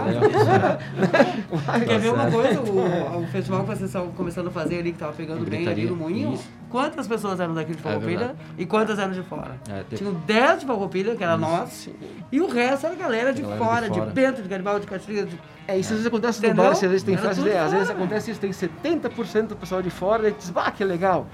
[1.85, 2.59] Quer ver uma coisa?
[2.61, 5.85] O, o festival que vocês estão começando a fazer ali, que tava pegando bem ali
[5.85, 6.49] no Moinho, Isso.
[6.69, 8.39] quantas pessoas eram daqui de Farroupilha verdade.
[8.57, 9.55] e quantas eram de fora?
[9.69, 11.89] É, tem- Tinham 10 de Farroupilha, que era nós,
[12.31, 14.11] e o resto era galera de, Galera de fora, de, fora.
[14.11, 15.39] Bento, de Garibaldi, de Caxias, de...
[15.67, 16.63] É, isso às vezes acontece no Entendeu?
[16.65, 19.89] bar, assim, às vezes tem festa, às vezes acontece isso, tem 70% do pessoal de
[19.89, 21.27] fora, tu diz, bah, que legal.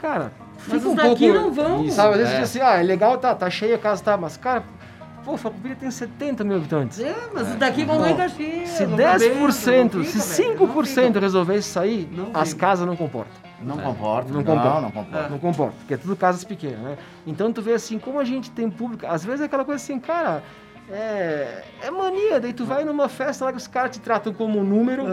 [0.00, 1.32] Cara, Mas fica os um daqui pouco...
[1.32, 1.90] não vão.
[1.90, 2.40] Sabe, às vezes É.
[2.40, 4.62] diz assim, ah, é legal, tá, tá cheia a casa, tá, mas cara,
[5.24, 7.00] pô, Farroupilha tem 70 mil habitantes.
[7.00, 8.68] É, mas daqui vão lá em Caxias.
[8.68, 9.18] Se vão pra 10%,
[9.66, 11.20] Bento, não se fica, velho, não 5% fica.
[11.20, 12.60] resolvesse sair, Não as fica.
[12.60, 13.32] casas não comportam.
[13.62, 14.80] Não comporta, Não não, comporta.
[14.80, 15.28] não, comporta.
[15.30, 16.98] Não comporta, porque é tudo casas pequenas, né?
[17.26, 19.98] Então tu vê assim, como a gente tem público, às vezes é aquela coisa assim,
[19.98, 20.42] cara,
[20.90, 24.58] é, é mania, daí tu vai numa festa lá que os caras te tratam como
[24.58, 25.04] um número,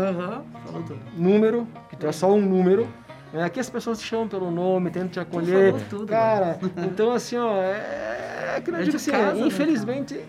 [1.15, 2.87] número, que tu é só um número.
[3.33, 3.43] Né?
[3.43, 5.73] Aqui as pessoas te chamam pelo nome, tentam te acolher.
[5.89, 10.19] tudo, cara, então assim, ó, é, é que eu É digo assim, casa, né, infelizmente,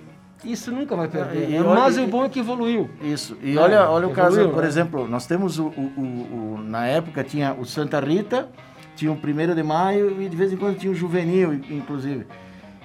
[0.45, 1.49] isso nunca vai perder.
[1.49, 1.61] Né?
[1.61, 2.89] olha- Mas o bom é que evoluiu.
[3.01, 3.37] Isso.
[3.43, 4.69] E É, olha, olha o caso, evoluiu, por né?
[4.69, 8.49] exemplo, nós temos o, o- o- o- Na época tinha o Santa Rita,
[8.97, 12.27] tinha o 1 de maio e de vez em quando tinha o Juvenil, inclusive.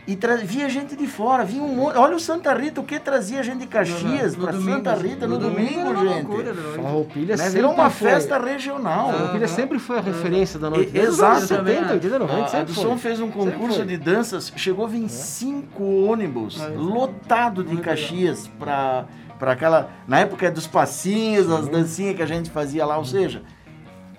[0.08, 1.98] E tra- via gente de fora, vinha um monte.
[1.98, 5.28] Olha o Santa Rita, o que trazia gente de Caxias No para domingo, Santa Rita
[5.28, 6.26] no, domingo, era uma gente.
[6.28, 6.62] loucura, né?
[6.78, 7.44] Farroupilha Né?
[7.44, 9.12] sempre Virou uma foi- festa regional.
[9.12, 10.98] Farroupilha sempre foi a referência da noite.
[10.98, 11.36] Exato.
[11.38, 12.84] anos 70, 80, 90, A, a sempre do foi.
[12.86, 19.06] Som fez um concurso de danças, chegou a vir cinco ônibus lotado de Caxias para
[19.38, 23.44] para aquela na época dos passinhos, as dancinhas que a gente fazia lá, ou seja,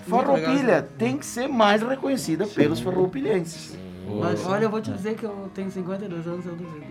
[0.06, 3.76] Farroupilha tem que ser mais reconhecida pelos farroupilhenses.
[4.20, 6.86] Mas olha, eu vou te dizer que eu tenho 52 anos, eu duvido.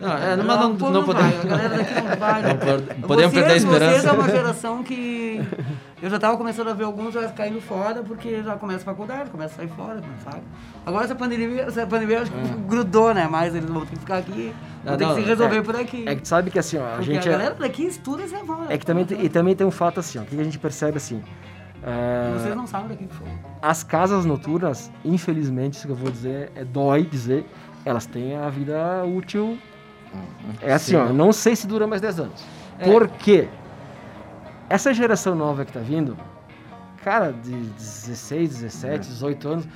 [0.00, 1.44] Não, é, mas não, o povo não vai, podemos.
[1.44, 2.42] A galera daqui não vai.
[2.42, 4.08] Não pod- podemos perder a Vocês esperança.
[4.08, 5.42] é uma geração que
[6.00, 9.28] eu já estava começando a ver alguns já caindo fora porque já começa a faculdade,
[9.30, 10.40] começa a sair fora, sabe?
[10.86, 13.26] Agora essa pandemia, essa pandemia acho que grudou, né?
[13.28, 14.54] Mas eles vão ter que ficar aqui,
[14.84, 16.04] vão Ah, ter não, que se resolver é- por aqui.
[16.08, 18.22] É que tu sabe que assim, ó, a porque gente a é, galera daqui estuda
[18.22, 18.72] e sai fora.
[18.72, 20.60] é que também tem, e também tem um fato assim, ó, o que a gente
[20.60, 21.20] percebe assim,
[21.82, 23.26] é, Vocês não sabem daqui que foi.
[23.62, 27.46] As casas noturnas, infelizmente, isso que eu vou dizer, é dói dizer,
[27.84, 29.56] elas têm a vida útil.
[30.60, 31.14] É assim, Sim, ó, não.
[31.14, 32.44] não sei se dura mais 10 anos.
[32.80, 32.84] É.
[32.84, 33.48] Por quê?
[34.68, 36.16] Essa geração nova que tá vindo,
[37.04, 39.68] cara, de 16, 17, 18 anos,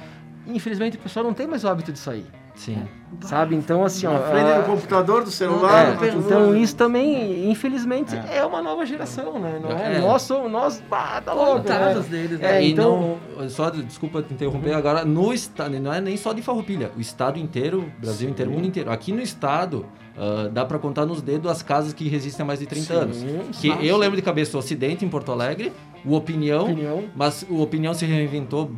[0.46, 2.26] infelizmente o pessoal não tem mais o hábito de sair.
[2.56, 2.82] Sim.
[3.20, 3.54] Sabe?
[3.54, 4.12] Então, assim, ó.
[4.12, 5.98] Na frente do computador, do é, celular.
[6.02, 8.44] então isso também, infelizmente, é.
[8.44, 9.60] uma nova geração, né?
[9.62, 9.96] Não é?
[9.96, 10.00] É.
[10.00, 11.76] Nós somos, nós, bah, tá louco, né?
[11.76, 12.56] Coitados deles, né?
[12.58, 16.32] É, e então, não, só desculpa te interromper agora, no estado, não é nem só
[16.32, 18.90] de Farroupilha, o estado inteiro, Brasil inteiro, mundo inteiro.
[18.90, 19.86] Aqui no estado,
[20.16, 22.94] ah, dá pra contar nos dedos as casas que resistem há mais de 30 Sim,
[22.94, 23.58] anos.
[23.60, 23.82] Que nossa.
[23.82, 25.72] eu lembro de cabeça o Ocidente em Porto Alegre,
[26.04, 27.04] o Opinião, opinião.
[27.14, 28.70] mas o Opinião se reinventou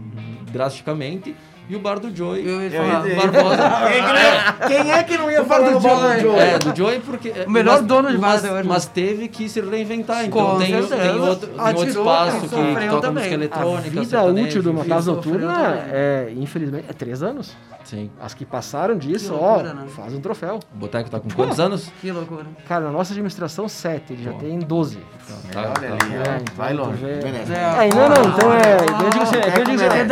[0.53, 1.35] drasticamente
[1.69, 3.33] e o Bar do Joey, Eu ia Eu ia falar.
[3.33, 3.63] Barbosa.
[4.67, 6.39] Quem, é que não ia falar do do bar do Joey.
[6.41, 7.33] É, do Joey porque...
[7.47, 8.69] O melhor dono de mas, bar hoje.
[8.69, 12.49] mas teve que se reinventar, então Com tem, tem, outro, tem outro Atirou, espaço que
[12.49, 13.13] toca também.
[13.13, 17.57] música A eletrônica, vida sertanejo, útil de uma casa noturna é, infelizmente, é três anos.
[17.85, 18.11] Sim.
[18.21, 19.87] As que passaram disso, Que ó, loucura, né?
[19.89, 20.61] faz um troféu.
[20.75, 21.91] O Boteco tá com quantos anos?
[22.03, 22.45] Que loucura.
[22.69, 24.39] Cara, na nossa administração, sete, ele já Pô.
[24.41, 24.99] tem 12.
[25.51, 25.87] Tá, Olha tá.
[26.05, 26.99] ali, É, então vai tu longe.
[27.03, 27.15] vê.
[27.23, 27.53] merece.
[27.53, 29.05] É, É, não, não, então é.
[29.05, 29.53] Eu digo assim, é é, É,
[29.95, 30.05] é e, é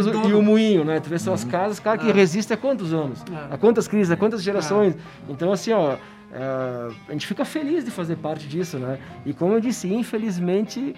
[0.00, 0.30] os- dono.
[0.30, 1.00] e o moinho, né?
[1.00, 2.12] Tu vê suas casas, cara que É.
[2.12, 3.22] resiste há quantos anos?
[3.30, 3.54] É.
[3.54, 4.94] Há quantas crises, há quantas gerações?
[5.28, 5.96] Então, assim, ó,
[6.32, 8.98] é, a gente fica feliz de fazer parte disso, né?
[9.26, 10.94] E como eu disse, infelizmente,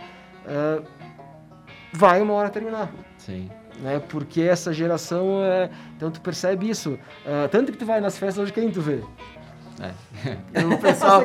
[0.46, 0.80] é,
[1.92, 2.90] vai uma hora terminar.
[3.16, 3.48] Sim.
[3.80, 4.00] Né?
[4.08, 5.68] Porque essa geração é.
[5.96, 6.96] Então tu percebe isso.
[7.26, 9.00] É, tanto que tu vai nas festas hoje, quem tu vê?
[9.80, 10.62] É.
[10.64, 11.22] O pessoal.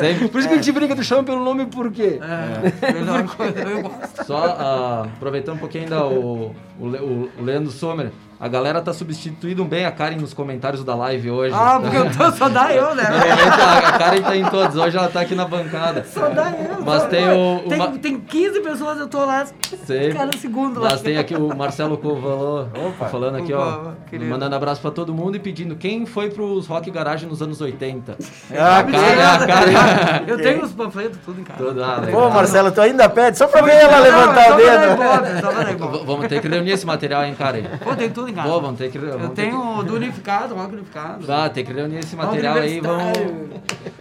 [0.00, 2.20] Sempre- Por isso que a gente brinca, tu chama pelo nome por quê?
[2.22, 4.24] É, melhor coisa, eu gosto.
[4.26, 9.62] Só ah, aproveitando um pouquinho ainda o, o- o Leandro Sommer, a galera tá substituindo
[9.66, 11.54] bem a Karen nos comentários da live hoje.
[11.54, 13.02] Ah, porque eu tô, só dá eu, né?
[13.02, 16.04] Normalmente a, a Karen tá em todos, hoje ela tá aqui na bancada.
[16.04, 16.82] Só dá eu.
[16.84, 19.44] Mas tem o- o Tem, Ma- tem 15 pessoas, eu tô lá.
[19.84, 20.12] Sei.
[20.14, 20.90] Cada segundo lá.
[20.92, 22.66] Mas tem aqui o Marcelo Covalô
[23.10, 23.60] falando aqui, ó.
[23.76, 24.30] Opa, querido.
[24.30, 28.16] Mandando abraço pra todo mundo e pedindo quem foi pros Rock Garage nos anos 80.
[28.58, 30.24] Ah, a cara, a cara.
[30.26, 31.62] Eu tenho os panfletos tudo em casa.
[31.62, 32.22] Tudo, ah, legal.
[32.22, 36.04] Pô, Marcelo, tu ainda pede só pra ver ela Não, levantar só o dedo.
[36.06, 37.62] Vamos ter que reunir esse material, hein, Karen?
[37.82, 38.48] Pô, tem tudo em casa.
[38.48, 38.98] Pô, vamos ter que.
[38.98, 41.32] Eu vamos ter tenho que- o do unificado, rock unificado.
[41.32, 42.80] Ah, tem que reunir esse material aí.
[42.80, 43.18] Vamos...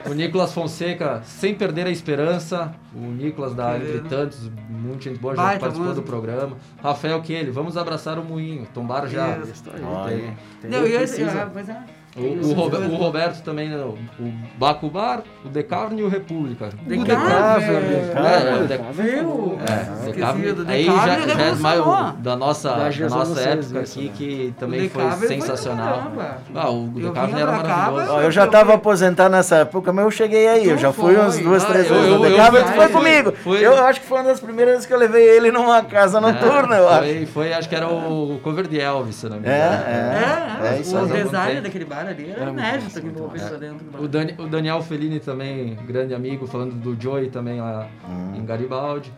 [0.05, 2.73] O Nicolas Fonseca, sem perder a esperança.
[2.95, 3.77] O Nicolas da.
[3.77, 6.55] Entre Tantos, muita gente boa já Baita participou do programa.
[6.82, 8.65] Rafael Kelly, vamos abraçar o moinho.
[8.73, 9.38] Tombar já.
[9.38, 9.63] Isso.
[9.86, 10.34] Olha.
[10.63, 11.43] Não, e esse, precisa.
[11.43, 11.84] ah, pois é.
[12.18, 13.89] O, o Robe- o Roberto também, né, o,
[14.22, 16.70] o Bacubar, o Decarne e o República.
[16.84, 17.76] Decável.
[17.78, 19.60] É, o Dec- Viu?
[19.60, 20.55] É, Esqueci Decável.
[20.55, 24.05] do Aí Decável, já, já é mais o- da nossa, Da nossa época isso, aqui,
[24.07, 24.12] né?
[24.18, 26.12] que também O foi sensacional.
[26.55, 28.12] Ah, o vinha era maravilhoso.
[28.12, 30.68] Ó, eu já Eu tava vi- aposentado nessa época, mas eu cheguei aí.
[30.68, 33.34] Eu já fui umas duas, Ah, três eu- vezes no e tu foi comigo.
[33.62, 36.76] Eu acho que foi uma das primeiras vezes que eu levei ele numa casa noturna,
[36.76, 37.28] eu acho.
[37.28, 39.84] Foi, acho que era o cover de Elvis, se não me É, engano.
[39.86, 40.68] É, é.
[40.74, 41.24] é, É isso o aí.
[41.24, 44.01] design daquele bar ali era Era inédito massa, que envolveu dentro do bar.
[44.01, 48.36] O, Dani- o Daniel Fellini também, grande amigo, falando do Joey também lá Hum.
[48.38, 49.12] em Garibaldi.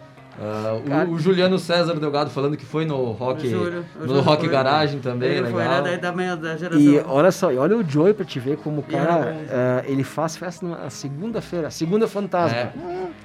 [0.43, 4.07] Ah, o, o Juliano César Delgado falando que foi no Rock, O Júlio, o no
[4.07, 4.49] Júlio Rock foi.
[4.49, 5.51] Garagem também, Ele legal.
[5.51, 6.81] foi, né, da, da, minha- da geração.
[6.81, 9.83] E olha só, e olha o Joey pra te ver como o era cara, eh,
[9.87, 12.57] ele faz festa na segunda-feira, segunda fantasma.
[12.57, 12.71] É,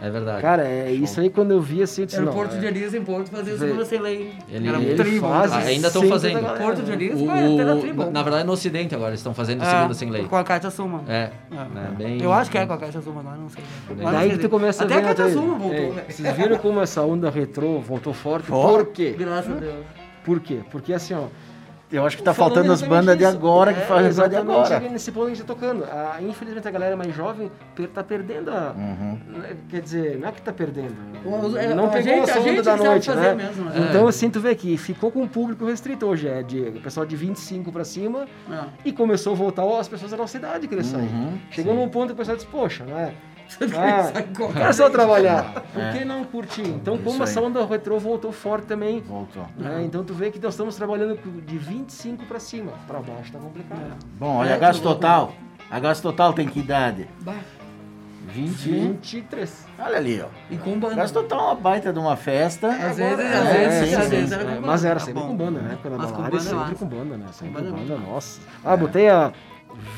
[0.00, 0.42] é verdade.
[0.42, 2.66] Cara, é isso aí quando eu vi assim, eu disse, Era o Porto é- de
[2.66, 3.58] Elias em Porto fazia Vê.
[3.66, 4.32] segunda sem lei.
[4.50, 5.20] Ele- era um ele tribo.
[5.28, 6.40] faz Ah, ainda estão fazendo.
[6.40, 6.58] galera.
[6.64, 8.10] Porto de Elias O- foi até na o- tribo.
[8.10, 10.24] na, verdade, no Ocidente agora, eles estão fazendo É, segunda sem lei.
[10.24, 11.02] Com a Cátia Suma.
[11.08, 11.54] É, É.
[11.74, 12.22] né, bem...
[12.22, 13.64] Eu acho que é com a Caixa Suma agora, não sei.
[13.88, 15.90] Mas não Daí sei que tu começa Até a ver a Caixa Suma voltou, ei,
[15.92, 16.06] velho.
[16.08, 18.46] Vocês viram como essa onda retrô voltou forte?
[18.48, 19.14] Por quê?
[19.18, 19.84] Graças a Deus.
[20.24, 20.58] Por quê?
[20.70, 21.24] Porque assim, ó.
[21.92, 24.50] Eu acho que tá faltando as bandas de agora que É, fazem as de exatamente
[24.74, 24.80] agora.
[24.90, 25.84] Nesse ponto que a gente tá tocando.
[25.84, 28.72] Ah, infelizmente a galera mais jovem per- tá perdendo a.
[28.76, 29.18] Uhum.
[29.28, 30.94] né, Quer dizer, não é que tá perdendo.
[31.24, 33.34] O- é, Não a pegou gente- a onda gente da que noite, fazer né?
[33.46, 33.86] mesmo, né?
[33.88, 37.06] Então, assim, tu vê que ficou com um público restrito hoje, é de o pessoal
[37.06, 38.64] de 25 pra cima, É.
[38.84, 41.02] e começou a voltar ó, as pessoas da nossa idade querer sair.
[41.02, 43.12] Uhum, Chegou num ponto que o pessoal disse, poxa, né?
[43.76, 44.12] Ah,
[44.52, 45.62] quero só trabalhar.
[45.72, 45.92] Por É.
[45.92, 46.66] que não curtir?
[46.66, 49.46] Então, como essa onda retrô voltou forte também, Voltou.
[49.56, 49.82] né?
[49.84, 52.72] Então tu vê que nós estamos trabalhando de 25 pra cima.
[52.86, 53.80] Pra baixo tá complicado.
[54.18, 55.32] Bom, olha, a É, Gás tô Total.
[55.70, 57.08] A Gás Total tem que idade?
[57.22, 57.34] Bah,
[58.28, 58.92] 21.
[58.94, 59.66] 23.
[59.78, 60.26] Olha ali, ó.
[60.50, 60.96] E com banda.
[60.96, 62.68] Gás Total é uma baita de uma festa.
[62.68, 64.66] Às vezes, É, às vezes, sim, às vezes era É, com banda.
[64.66, 65.28] mas era Tá sempre bom.
[65.28, 65.74] com banda, né?
[65.74, 66.74] A com balada é banda é sempre massa.
[66.74, 67.26] com banda, né?
[67.32, 68.40] Sempre banda com é banda, nossa.
[68.64, 69.32] Ah, botei a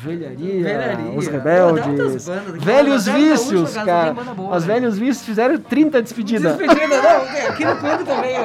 [0.01, 1.11] Velharia, Velharia.
[1.17, 2.27] Os Rebeldes, bandas.
[2.63, 4.13] Velhos Até a última Vícios, casa cara.
[4.13, 4.73] boa, Os né?
[4.73, 6.57] Velhos Vícios fizeram 30 despedidas.
[6.57, 7.49] Despedida, não.
[7.49, 8.43] Aqui no clube também, ó.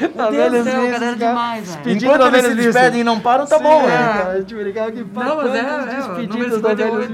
[0.00, 1.30] Meu Deus Velhos do céu, Vícios, galera cara.
[1.30, 1.96] demais, velho.
[1.96, 3.96] Enquanto eles se despedem e não param, tá Sim, bom, é, né?
[3.96, 7.12] cara, A gente aqui pra Não, mas é, é, despedidas número da Velhos 58.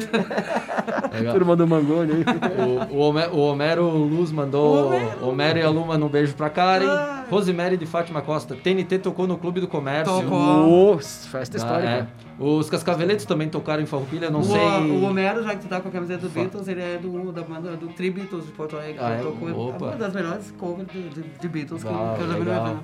[1.12, 1.32] Vícios.
[1.32, 2.24] Turma do Mangoni aí.
[2.90, 4.88] O, o, Homer- o Homero Luz mandou.
[4.88, 5.28] Homero.
[5.28, 6.86] Homero e a Lu mandam um beijo pra Karen.
[6.88, 7.24] Ah.
[7.30, 8.54] Rosemary de Fátima Costa.
[8.54, 10.12] TNT tocou no Clube do Comércio.
[10.22, 10.94] Tocou.
[10.94, 12.08] Ô, festa Ah, histórica.
[12.38, 12.42] É.
[12.42, 14.58] Os Cascaveletes também tocaram em Farroupilha, não o, sei.
[14.90, 17.42] o Homero, já que tu tá com a camiseta do Beatles, ele é do, da
[17.42, 18.98] banda do Tri Beatles de Porto Alegre.
[19.00, 19.22] Ah, é?
[19.22, 19.86] tocou, é Opa.
[19.86, 22.44] uma das melhores covers de, de, de Beatles que, eu- Ah, que eu já vi
[22.44, 22.80] na vida.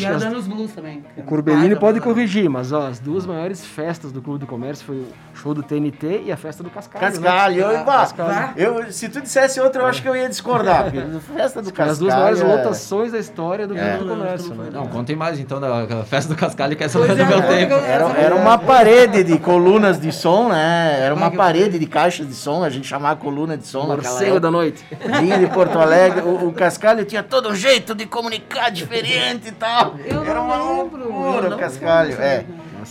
[0.00, 1.02] E a as- Danos Blues também.
[1.16, 2.12] O Corbellini Baita pode banda.
[2.12, 5.62] corrigir, mas ó, as duas maiores festas do Clube do Comércio foi o show do
[5.62, 7.04] TNT e a festa do Cascalho.
[7.04, 7.10] né?
[7.10, 8.52] Cascalho, Ah, eu, pá, Cascalho.
[8.56, 10.90] eu, se tu dissesse outra, eu acho que eu ia discordar.
[11.34, 11.90] Festa do Cascalho.
[11.90, 13.96] As duas maiores é- lotações da história do É.
[13.96, 14.54] Clube do Não, não, Comércio.
[14.54, 14.88] não né?
[14.92, 17.74] Contem mais então da festa do Cascalho, que essa não é do é, meu tempo.
[17.74, 20.98] Era, era uma parede de colunas de som, né?
[21.00, 24.50] Era uma parede de caixas de som, a gente chamava coluna de som Morcego da
[24.50, 24.82] noite.
[25.20, 29.52] Vinha de Porto Alegre, o, o Cascalho tinha todo um jeito de comunicar diferente e
[29.52, 29.96] tal.
[30.04, 32.24] Eu Era uma lembro, eu loucura o Cascalho, lembro.
[32.24, 32.44] é.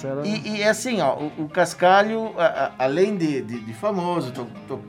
[0.04, 0.28] Era...
[0.28, 2.46] E, e assim, ó, o, o Cascalho, a-
[2.78, 4.80] a- além de, de- de famoso, to- to-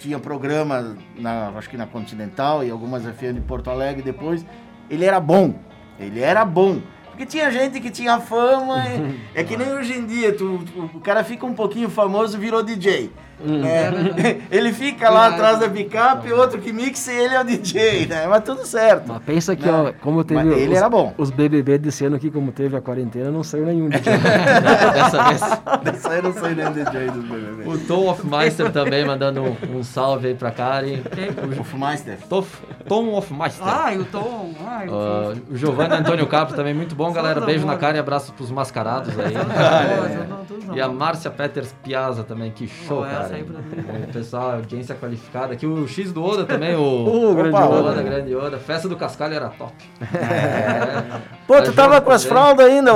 [0.00, 4.44] tinha programa, na, acho que na Continental e algumas FM de Porto Alegre depois,
[4.90, 5.54] ele era bom,
[6.00, 6.80] ele era bom.
[7.16, 8.84] Porque tinha gente que tinha fama,
[9.34, 12.62] é que nem hoje em dia, tu, tu- o cara fica um pouquinho famoso, virou
[12.62, 13.10] DJ.
[13.44, 14.36] É.
[14.50, 18.26] Ele fica lá atrás da picape, outro que mixa e ele é o DJ, né?
[18.26, 19.04] Mas tudo certo.
[19.08, 21.12] Mas pensa que, Não, ó, como teve mas ele os, era bom.
[21.18, 24.12] os BBB desse ano aqui, como teve a quarentena, não saiu nenhum DJ.
[24.94, 25.40] Dessa vez.
[25.82, 27.68] Dessa aí eu não sei nem o DJ dos BBB.
[27.68, 31.00] O Tom Hofmeister também mandando um, um salve aí pra Karen.
[31.60, 32.18] Hofmeister.
[32.28, 33.66] Tof- Tom Hofmeister.
[33.66, 34.52] Ai, o Tom.
[34.66, 37.40] Ai, Ah, o Giovanni Antônio Capo também, muito bom, galera.
[37.40, 39.34] Beijo na cara e abraço pros mascarados aí.
[40.74, 43.44] E a Márcia Peters Piazza também, que show, essa cara.
[44.08, 45.54] O pessoal, audiência qualificada.
[45.54, 47.06] Aqui o X do Oda também, o.
[47.26, 47.90] O grande Opa, Oda.
[47.90, 48.58] Oda, grande Oda.
[48.58, 49.74] Festa do Cascalho era top.
[51.46, 52.92] Pô, tu tava com as fraldas ainda.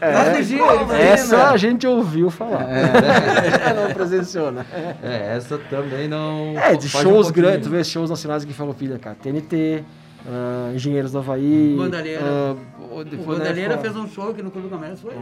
[0.00, 2.66] Mas vigia, ele Essa a gente ouviu falar.
[3.76, 4.64] não presenciou, né?
[5.02, 6.58] É, essa também não.
[6.58, 7.46] É, de um shows pouquinho.
[7.46, 9.16] grandes, tu vê shows nacionais aqui em Farroupilha, cara.
[9.22, 9.84] TNT,
[10.26, 11.74] ah, Engenheiros do Havaí.
[11.78, 12.22] Bandalheira.
[12.90, 15.08] o- da Bandalheira fez um show aqui no Clube do Comércio.
[15.08, 15.14] Foi.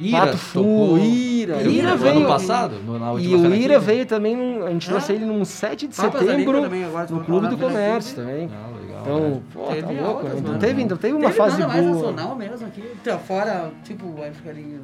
[0.00, 1.62] Ira Pato Fu, Ira.
[1.62, 2.26] Ira Ira no ano veio.
[2.26, 4.90] passado, no- na última E o Ira veio também, num- a gente Ah.
[4.90, 8.48] trouxe ele num 7 de Papas setembro também, agora no Clube do Comércio também.
[8.48, 8.72] Legal.
[9.02, 10.30] Então, pô, tá Teve louco, altas, né?
[10.38, 10.58] Então mano.
[10.60, 12.82] teve, então teve uma Teve fase mais nacional mesmo aqui.
[13.02, 14.80] Tá fora, tipo, vai ficar ali.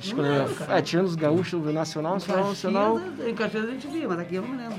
[0.00, 2.94] Acho Não que, lembro, é, tirando os gaúchos do Nacional, Em Nacional, Nacional.
[2.98, 4.76] Caxias, em Caxias a gente via, mas aqui eu não me lembro.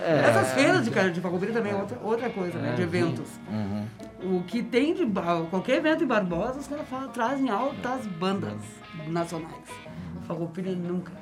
[0.00, 0.18] É.
[0.30, 2.72] Essas feiras de, cara- de Farroupilha também é outra, outra coisa, né?
[2.74, 3.28] De eventos.
[4.22, 5.06] O que tem de...
[5.50, 8.54] Qualquer evento em Barbosa, os caras falam- trazem altas bandas
[9.06, 9.54] nacionais.
[10.26, 11.12] Farroupilha nunca.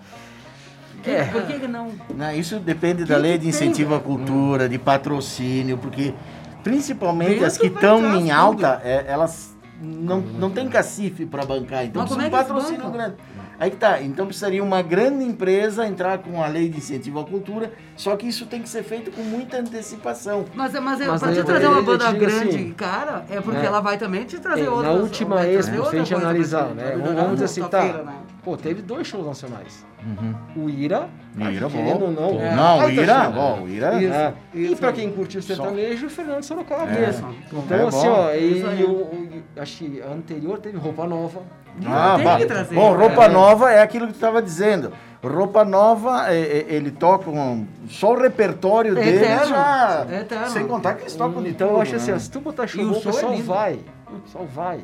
[1.03, 1.25] Que- É.
[1.25, 1.91] Por que que não?
[2.15, 4.09] Não, isso depende da Que lei que de tem, incentivo à velho?
[4.09, 6.15] cultura, de patrocínio, porque
[6.63, 11.85] principalmente Vento as que estão em alta, é, elas não, não tem cacife para bancar,
[11.85, 13.17] então Mas precisa um é eles patrocínio grande.
[13.63, 17.25] Aí que tá, então precisaria uma grande empresa entrar com a lei de incentivo à
[17.25, 20.45] cultura, só que isso tem que ser feito com muita antecipação.
[20.53, 23.61] Mas, é- mas, é- Mas pra te trazer uma banda grande, assim, cara, é porque
[23.61, 23.67] né?
[23.67, 24.93] ela vai também te trazer É, outras...
[24.97, 26.97] na última Expo, se a outra gente pra analisar, né?
[27.01, 27.83] Vamos, dizer assim, tá.
[27.83, 28.15] feira, né?
[28.43, 29.87] Pô, teve dois shows nacionais.
[30.57, 31.09] O Ira.
[31.39, 32.05] O Ira, querendo bom.
[32.07, 32.41] ou não.
[32.41, 33.33] É, Não, o baita Ira, show.
[33.33, 34.35] bom, o Ira- É.
[34.53, 34.95] E isso pra aí.
[34.97, 36.91] quem curtiu o sertanejo, o Fernando Sorocaba.
[36.91, 37.11] É.
[37.11, 37.25] Isso.
[37.53, 41.07] Então, É assim, ó, e, Isso e o, o- acho que a anterior teve roupa
[41.07, 41.41] nova.
[41.87, 43.07] Ah, tem que trazer, Bom, né?
[43.07, 44.93] roupa nova é aquilo que tu estava dizendo.
[45.25, 50.07] Roupa nova, é, é, ele toca um, só o repertório É dele eterno, já.
[50.11, 50.49] é eterno.
[50.49, 52.17] Sem contar que eles tocam de Então eu acho assim, né?
[52.17, 53.45] ó, se tu botar show E o show é pessoal lindo.
[53.45, 53.79] vai.
[54.25, 54.81] Pessoal vai.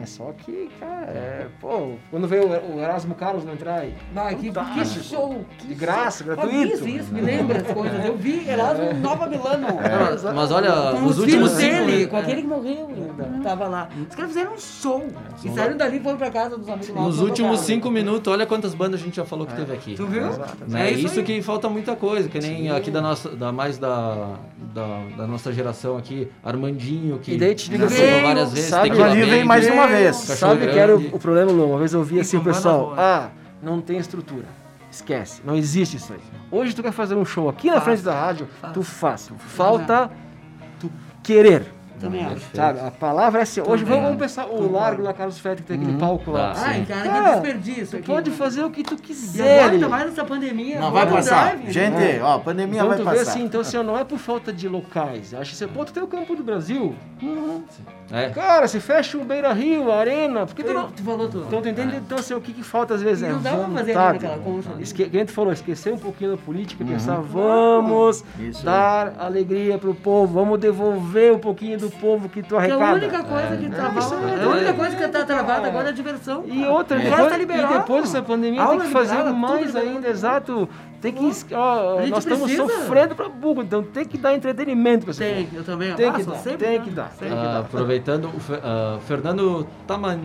[0.00, 3.94] É, só que, cara, é, pô, quando veio o Erasmo Carlos não entrar aí.
[4.14, 5.44] Vai, que, que show!
[5.58, 6.34] Que De graça, show.
[6.34, 6.74] gratuito.
[6.74, 8.04] Isso, isso, me lembra as coisas.
[8.04, 9.66] Eu vi Erasmo Nova Milano.
[10.10, 13.42] Mas, mas olha, Com os os filhos últimos dele, minutos- com aquele que morreu ainda.
[13.42, 13.88] Tava lá.
[14.08, 15.06] Os caras fizeram um show.
[15.44, 16.94] E saíram dali e foram pra casa dos amigos.
[16.94, 19.94] Nos últimos cinco minutos, olha quantas bandas a gente já falou que teve aqui.
[19.94, 20.26] Tu viu?
[20.74, 23.78] É, É isso, isso que falta muita coisa, que nem aqui da nossa, da mais
[23.78, 24.36] da,
[24.74, 29.02] da, da nossa geração aqui, Armandinho, que E daí te participou assim, várias vezes, sabe,
[29.02, 30.16] ali vem Mais uma vez.
[30.16, 31.68] Sabe que era o, o problema, Lu?
[31.68, 33.28] Uma vez eu vi assim o pessoal, ah,
[33.62, 34.46] não tem estrutura.
[34.90, 36.20] Esquece, não existe isso aí.
[36.50, 38.72] Hoje tu quer fazer um show aqui na frente da rádio, Faz.
[38.74, 39.32] tu faz.
[39.38, 40.10] Falta
[40.78, 40.90] tu
[41.22, 41.64] querer.
[42.02, 42.44] Também acho.
[42.54, 42.80] Sabe?
[42.80, 43.60] A palavra é assim.
[43.60, 46.52] Hoje vamos pensar o largo da Carlos Fete que tem aquele palco lá.
[46.52, 46.62] Tá.
[46.66, 48.06] Ai, cara, Cara, que desperdício aqui.
[48.06, 49.42] pode fazer o que tu E quiser.
[49.52, 49.74] agora, ali.
[49.76, 50.80] ainda mais nessa pandemia.
[50.80, 51.56] Não vai agora passar.
[51.56, 52.20] drive, Gente, né?
[52.22, 53.30] ó, a pandemia Então vai tu vê passar.
[53.30, 55.32] assim, então assim, ó, não é por falta de locais.
[55.32, 56.94] Acho que você, tu tem o Campo do Brasil.
[58.10, 58.28] É.
[58.30, 60.90] Cara, se fecha o Beira Rio, a Arena, porque tu não.
[60.90, 61.46] Tu falou tudo.
[61.46, 61.96] Então tu entende?
[61.96, 64.38] Então assim, o que, que falta às vezes E é não dá pra fazer naquela
[64.38, 64.82] concha ali.
[64.82, 65.08] Esque...
[65.08, 69.78] Que a gente falou, esquecer um pouquinho da política e pensar, vamos Isso dar alegria
[69.78, 72.94] pro povo, vamos devolver um pouquinho do povo que tu Que é a arrecada.
[72.94, 74.30] única coisa que isso travava.
[74.30, 74.72] É a única é.
[74.72, 76.44] coisa que tá travada agora é a diversão.
[76.46, 80.08] E outra, O depois, tá e depois dessa pandemia tem que fazer liberada, mais ainda,
[80.08, 80.68] exato.
[81.00, 81.54] Tem que.
[81.54, 82.68] Ó, A gente nós estamos precisa.
[82.68, 85.92] sofrendo pra burro, então tem que dar entretenimento pra esse Tem, eu também.
[85.94, 87.12] Tem Ah, que dar, sempre tem que dar.
[87.30, 88.32] Ah, aproveitando, o
[88.62, 90.20] ah, Fernando Taman,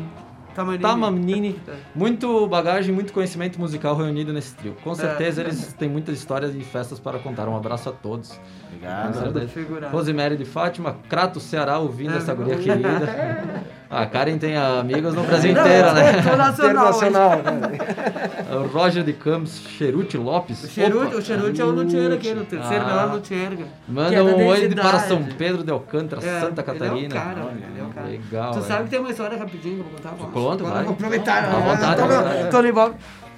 [0.57, 0.81] Tamanini.
[0.81, 1.59] Tamanini,
[1.95, 4.75] muito bagagem, muito conhecimento musical reunido nesse trio.
[4.83, 7.47] Com certeza eles têm muitas histórias e festas para contar.
[7.47, 8.39] Um abraço a todos.
[8.65, 9.91] Obrigado.
[9.91, 13.67] Rosemary de Fátima, Crato Ceará, ouvindo É, essa guria querida.
[13.89, 16.21] A Karen tem amigos no Brasil Não, inteiro, né?
[16.21, 16.89] Tô nacional.
[16.89, 17.07] hoje.
[17.07, 18.55] Internacional, né?
[18.57, 20.63] O Roger de Campos, Cheruti Lopes.
[20.63, 22.87] O Cheruti, Opa, o Cheruti é o Luthier aqui, no terceiro Ah.
[22.87, 23.57] melhor Luthier.
[23.87, 26.79] Manda é da um oi para São Pedro de Alcântara, É, Santa ele é o
[26.79, 27.15] Catarina.
[27.15, 28.07] cara, olha, ele é o cara.
[28.07, 28.51] Legal.
[28.51, 28.61] Tu é.
[28.63, 30.09] sabe que tem uma história rapidinho que eu vou contar?
[30.17, 30.33] Vamos.
[30.33, 30.83] Conta, vai.
[30.83, 31.37] Vou aproveitar.
[31.45, 31.75] À né?
[31.75, 32.49] vontade, Tô vontade.
[32.51, 32.95] Tô envolve.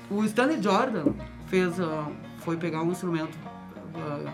[0.09, 1.03] O Stanley Jordan
[1.45, 2.07] fez, ah,
[2.39, 3.37] foi pegar um instrumento
[3.95, 4.31] ah,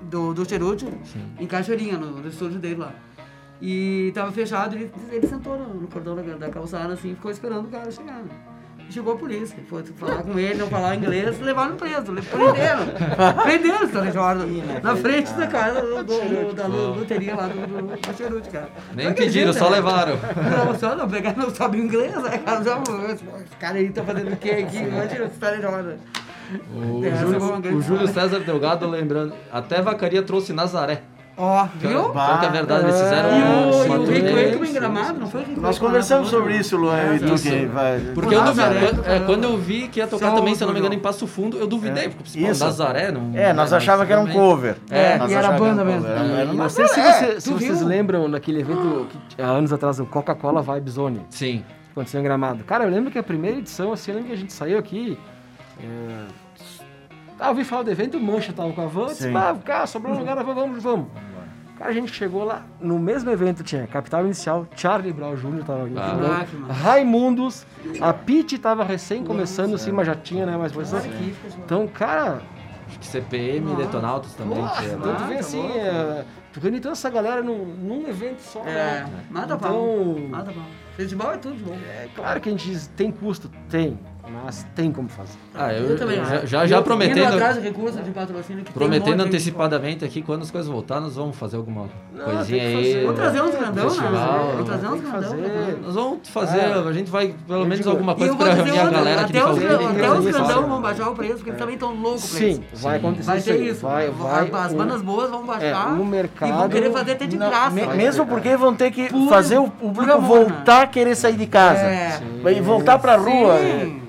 [0.00, 0.86] do, do Cheruti
[1.38, 2.92] em Cachoeirinha, no, no estúdio dele lá.
[3.60, 7.30] E tava fechado, ele, ele sentou no, no cordão da, da calçada assim, e ficou
[7.30, 8.14] esperando o cara chegar.
[8.14, 8.28] né?
[8.88, 12.86] Chegou a polícia, foi falar com ele, não falar inglês, levaram preso, prenderam.
[13.42, 14.46] prenderam o Stanley Jordan
[14.80, 18.68] na frente da casa do, do, da luteria lá do, do, do Cheruti, cara.
[18.94, 19.76] Nem pediram, só né?
[19.76, 20.12] levaram.
[20.14, 22.62] Não, só não, pegar não sabe inglês, né, cara?
[22.62, 22.80] Já,
[23.12, 24.76] esse cara aí tá fazendo o quê aqui?
[24.76, 25.98] Imagina, esse cara joga.
[26.72, 28.06] O, Júlio, o Júlio.
[28.06, 31.02] César Delgado lembrando, até Vacaria trouxe Nazaré.
[31.38, 32.10] Ó, viu?
[32.10, 34.50] Pior que é verdade, eles fizeram E o, uma e o turnê.
[34.50, 37.50] Rico em Gramado, não foi Rico Nós conversamos sobre isso, Luan, e tu Isso.
[37.50, 38.00] que vai...
[38.14, 40.66] Porque eu duvidei, quando, é, quando eu vi que ia tocar São também, se eu
[40.66, 42.64] não me engano, em Passo Fundo, eu duvidei, porque pô, Isso.
[42.64, 43.32] Nazaré não.
[43.34, 44.76] É, nós achava mas que era um cover.
[44.90, 46.08] É, Nós e era banda mesmo.
[46.54, 47.34] não sei se, é.
[47.34, 47.86] vocês viu?
[47.86, 51.58] lembram naquele evento que, há anos atrás, o Coca-Cola Vibe Zone, Sim.
[51.58, 52.64] que aconteceu em Gramado.
[52.64, 55.18] Cara, eu lembro que a primeira edição, assim, eu lembro que a gente saiu aqui.
[55.82, 56.45] É...
[57.38, 59.36] Ah, eu ouvi falar do evento, o Mancha tava com a van, disse, Sim.
[59.36, 61.08] ah, cara, sobrou um lugar, vamos, vamos.
[61.78, 65.62] Cara, a gente chegou lá, no mesmo evento tinha Capital Inicial, Charlie Brown Jr.
[65.66, 66.14] tava aqui, Ah.
[66.14, 66.38] né?
[66.40, 66.72] Ah, que massa.
[66.72, 67.66] Raimundos,
[68.00, 71.02] a Pete tava recém começando, assim, mas já tinha, né, mais coisa.
[71.64, 72.40] Então, cara,
[72.88, 74.58] Acho que CPM e Detonautas também.
[74.62, 75.76] Nossa, que é, então tu Ah, vê tá assim, louco.
[75.76, 79.10] é, tu reúne toda essa galera num, num evento só, É, né?
[79.28, 80.28] nada Então- mal.
[80.30, 80.64] Nada mal.
[80.96, 81.74] Festival é tudo bom.
[81.74, 83.50] É claro que a gente diz, tem custo?
[83.68, 83.98] Tem,
[84.28, 85.38] mas tem como fazer.
[85.54, 86.46] Ah, eu, Eu também já, acho.
[86.46, 87.34] já, já prometendo.
[87.34, 87.70] atrás de
[88.10, 92.62] patrocínio que Prometendo antecipadamente aqui, quando as coisas voltar, nós vamos fazer alguma Não, coisinha
[92.62, 92.74] aí.
[92.74, 93.00] fazer.
[93.02, 94.52] Vamos trazer uns grandão, né?
[94.52, 95.78] Vamos trazer uns grandão.
[95.82, 96.88] Nós vamos fazer, É.
[96.88, 99.38] a gente vai pelo menos digo, alguma coisa pra reunir a outra, galera aqui de
[99.38, 102.64] até os, até grandão vão baixar o preço, porque eles também estão loucos pra Sim,
[102.72, 102.82] isso.
[102.82, 103.68] vai acontecer Vai isso ter aí.
[103.68, 103.80] isso.
[103.82, 104.50] Vai, vai.
[104.52, 107.70] As bandas boas vão baixar É, o e vão mercado- querer fazer até de graça.
[107.94, 111.80] mesmo porque vão ter que fazer o público voltar a querer sair de casa.
[111.82, 112.20] É.
[112.56, 113.56] E voltar pra rua.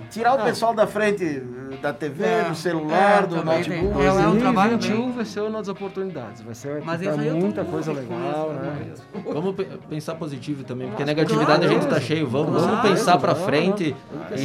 [0.09, 2.43] Tirar o pessoal da frente eh, da TV, É.
[2.49, 3.83] do celular, É, do também tem.
[3.83, 4.01] notebook.
[4.03, 6.41] É, é um trabalho 2021 bem- vai ser uma das oportunidades.
[6.41, 8.51] Vai ser Mas tô muita coisa legal,
[8.93, 9.23] isso, né?
[9.33, 12.03] Vamos pe- pensar positivo também, porque Nossa, negatividade a gente tá claro.
[12.03, 12.27] cheio.
[12.27, 13.45] Vamos, Claro, vamos pensar pra claro.
[13.45, 13.95] frente.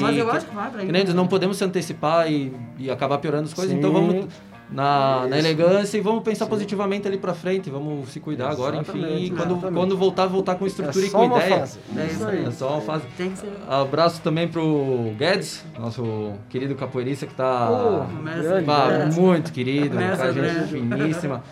[0.01, 0.87] Mas e eu que- acho que vai pra aí.
[1.15, 3.97] não podemos se antecipar e, e acabar piorando as coisas, então Sim.
[4.07, 4.27] vamos
[4.71, 8.99] na, na elegância e vamos pensar positivamente ali pra frente, vamos se cuidar agora, enfim.
[8.99, 9.75] E Exatamente, quando, exatamente.
[9.79, 11.59] quando voltar, voltar com estrutura É e com ideia.
[11.61, 11.79] fase.
[11.97, 12.45] É isso aí.
[12.47, 13.05] É só uma fase.
[13.17, 13.53] Tem que ser.
[13.69, 19.21] Abraço também pro Guedes, nosso querido capoeirista que tá Mestre, mestre.
[19.21, 21.43] muito querido, Mestre gente finíssima.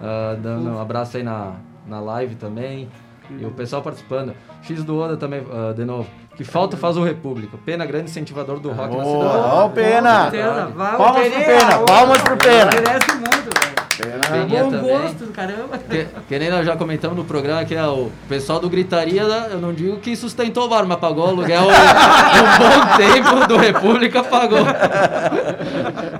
[0.00, 1.54] Ah, dando um abraço aí na,
[1.86, 2.88] na live também.
[3.30, 4.34] E o pessoal participando.
[4.62, 6.08] X do Oda também, ah, de novo.
[6.36, 7.58] Que falta faz o República.
[7.64, 9.24] Pena grande incentivador do rock na cidade.
[9.24, 10.30] Ó o Pena.
[10.96, 12.70] Palmas o pro Pena, palmas pro Pena.
[12.72, 13.68] Merece muito, velho.
[14.30, 14.98] Peninha Bom também.
[14.98, 15.78] gosto, caramba.
[15.78, 19.48] Que, que nem nós já comentamos no programa que é o pessoal do Gritaria, né,
[19.50, 21.68] eu não digo que sustentou o bar, mas pagou o aluguel um
[22.58, 24.60] bom tempo do República, pagou.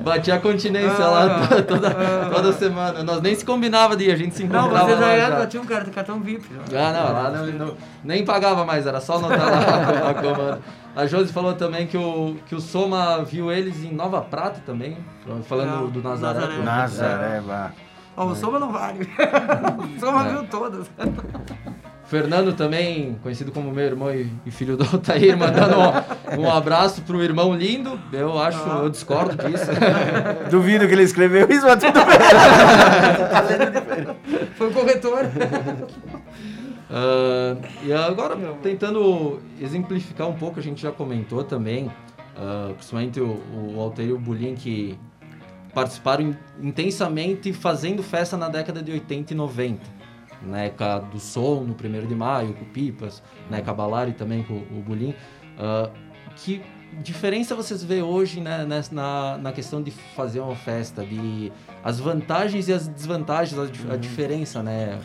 [0.09, 1.91] Batia a continência lá to- toda,
[2.35, 3.03] toda semana.
[3.03, 5.13] Nós nem se combinava de ir, a gente se Não, encontrava você já lá.
[5.13, 5.47] era, já.
[5.47, 6.47] tinha um cara- cartão VIP.
[6.71, 6.89] já.
[6.89, 10.61] Ah, não, lá não, não- nem pagava mais, era só anotar lá a comanda.
[10.97, 14.97] A Josi falou também que o, que o Soma viu eles em Nova Prata também,
[15.45, 16.57] falando Não, do Nazaré.
[16.59, 17.41] Nazaré.
[17.41, 17.71] vá.
[18.17, 19.09] Ó, o Soma não vale.
[19.97, 20.31] o Soma É.
[20.31, 20.91] viu todas.
[22.09, 25.77] Fernando também, conhecido como meu irmão e, filho do Altair, mandando
[26.39, 28.01] um, um abraço pro irmão lindo.
[28.13, 29.67] Eu acho, eu discordo disso.
[30.51, 32.19] Duvido que ele escreveu isso, mas tudo bem.
[34.57, 35.21] Foi o corretor.
[36.91, 41.91] Ah, e agora, tentando exemplificar um pouco, a gente já comentou também,
[42.37, 43.39] ah, principalmente o,
[43.75, 44.99] o Altair e o Bulin, que
[45.75, 49.98] participaram in- intensamente fazendo festa na década de 80 e 90.
[50.43, 54.43] Na época do Som, no 1 de maio, com o Pipas, na época Balari também
[54.43, 55.15] com o Bulin.
[55.59, 55.91] Ah,
[56.37, 56.63] que
[57.03, 61.53] diferença vocês vê hoje né, nessa- na, na questão de fazer uma festa, de
[61.85, 64.99] as vantagens e as desvantagens, a, a diferença, né?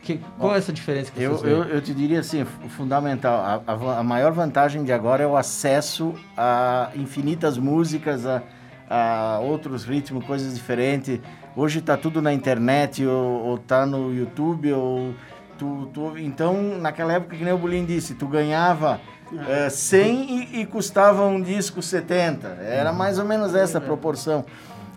[0.00, 1.74] Que, qual é essa diferença que Eu, vocês eu, veem?
[1.74, 6.14] eu te diria assim, fundamental, a, a a maior vantagem de agora é o acesso
[6.36, 8.40] a infinitas músicas, a,
[8.88, 11.20] a outros ritmos, coisas diferentes.
[11.54, 15.14] Hoje está tudo na internet, ou, ou tá no YouTube, ou
[15.58, 19.00] tu, tu- então naquela época que nem o Bulin disse, tu ganhava
[19.48, 22.46] eh, 100 e, e custava um disco 70.
[22.60, 24.44] Era mais ou menos essa proporção.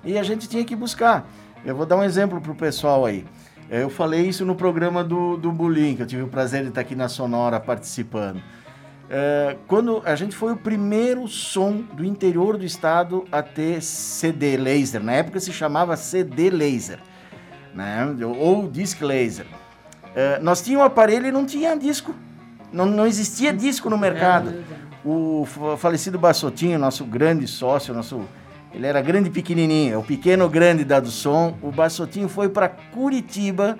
[0.03, 1.27] E a gente tinha que buscar.
[1.65, 3.25] Eu vou dar um exemplo pro pessoal aí.
[3.69, 6.81] Eu falei isso no programa do, do Bullying, que eu tive o prazer de estar
[6.81, 8.41] aqui na Sonora participando.
[9.11, 14.55] É, quando a gente foi o primeiro som do interior do estado a ter CD
[14.55, 16.99] laser, na época se chamava CD laser,
[17.73, 18.05] né?
[18.37, 19.47] ou disc laser.
[20.15, 22.13] É, nós tínhamos um aparelho e não tinha disco,
[22.71, 24.63] não, não existia disco no mercado.
[25.03, 28.21] O fa- falecido Bassotinho, nosso grande sócio, nosso
[28.71, 31.57] ele era grande pequenininho, é o pequeno grande da do som.
[31.63, 33.75] O Bassotinho foi para Curitiba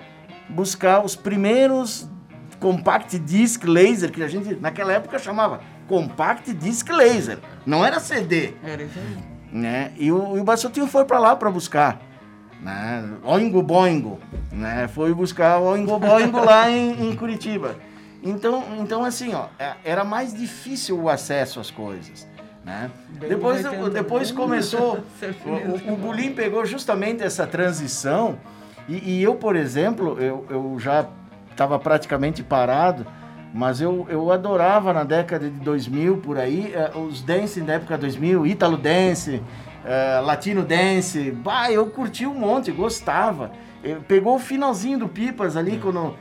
[0.48, 2.08] buscar os primeiros
[2.60, 7.38] compact disc laser que a gente naquela época chamava compact disc laser.
[7.66, 9.16] Não era CD, Era isso aí.
[9.52, 9.92] né?
[9.96, 12.00] E o, e o Bassotinho foi para lá para buscar,
[12.60, 13.08] né?
[13.24, 14.20] Oingo Boingo,
[14.52, 14.86] né?
[14.88, 17.76] Foi buscar o Oingo Boingo lá em, em Curitiba.
[18.22, 22.28] Então, então assim, ó, é- era mais difícil o acesso às coisas.
[22.62, 22.90] Né?
[23.08, 28.38] Depois, 80, depois começou, Ser o, o, o Bulim pegou justamente essa transição
[28.86, 31.06] e, e eu, por exemplo, eu, eu já
[31.50, 33.06] estava praticamente parado,
[33.52, 37.98] mas eu, eu adorava na década de 2000, por aí, eh, os dance da época
[37.98, 39.42] 2000, Italo Dance,
[39.84, 43.50] eh, Latino Dance, bah, eu curti um monte, gostava.
[43.82, 46.14] Eu- pegou o finalzinho do Pipas ali, quando,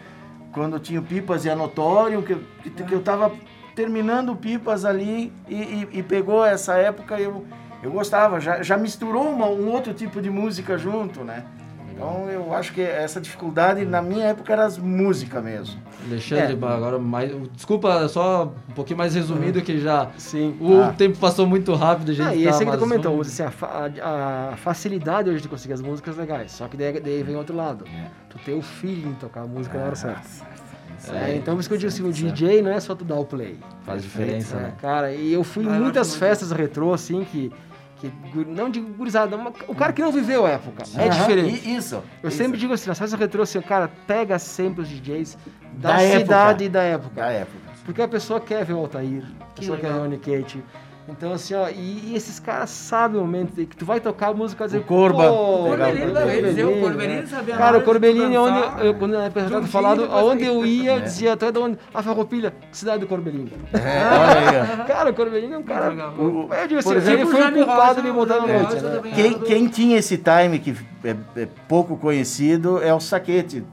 [0.52, 3.32] quando tinha o Pipas e a Notório, que, eu- que, que eu tava
[3.76, 7.46] terminando o Pipas ali e, e- e pegou essa época, eu,
[7.84, 11.44] eu gostava, já, já misturou uma- um outro tipo de música junto, né?
[12.00, 15.78] Então eu acho que essa dificuldade na minha época era as músicas mesmo.
[16.08, 16.74] Alexandre, É.
[16.74, 17.30] agora mais.
[17.54, 20.08] Desculpa, só um pouquinho mais resumido que já.
[20.18, 20.56] Sim.
[20.62, 20.94] O Ah.
[20.98, 23.52] tempo passou muito rápido, a gente Ah, e tá, esse que tu comentou, assim, a,
[23.52, 26.54] fa- a- a facilidade hoje de conseguir as músicas legais.
[26.54, 27.84] Só que daí, daí vem outro lado.
[28.30, 30.22] Tu ter o feeling de tocar a música na hora certa.
[31.14, 33.16] É, então por isso que eu digo assim, o DJ não é só tu dar
[33.16, 33.58] o play.
[33.84, 34.74] Faz diferença, É, né?
[34.82, 37.52] cara, e eu fui em Ah, muitas festas retrô, assim, que.
[38.00, 38.12] Que
[38.48, 40.84] não digo gurizada, mas o cara que não viveu a época.
[40.96, 41.76] É Aham, diferente.
[41.76, 42.02] Isso.
[42.24, 42.38] Eu isso.
[42.38, 45.38] sempre digo assim, nas festas retrô, assim, cara, pega sempre os DJs
[45.74, 46.20] da, Da época.
[46.20, 47.16] cidade e da época.
[47.22, 47.60] Da época.
[47.86, 50.64] Porque a pessoa quer ver o Altair, a pessoa quer ver o Unikate.
[51.12, 54.34] Então, assim, ó, e, e esses caras sabem o momento que tu vai tocar a
[54.34, 55.28] música dizer, O Corba.
[55.28, 57.26] pô, O né?
[57.28, 60.92] sabia Cara, o de Corbelino é dançar, onde, eu, quando eu falado, aonde eu ia,
[60.94, 61.00] eu É.
[61.02, 61.78] dizia, tu é de onde?
[61.94, 63.50] A Farroupilha, cidade do Corbelino.
[63.74, 64.84] É, olha aí, ó.
[64.88, 65.92] Cara, o Corbelino é um cara...
[66.18, 69.02] O- eu digo assim, por exemplo, ele foi o culpado de botar na noite, né?
[69.16, 73.64] Quem, quem tinha esse time que é, é pouco conhecido é o Saquete,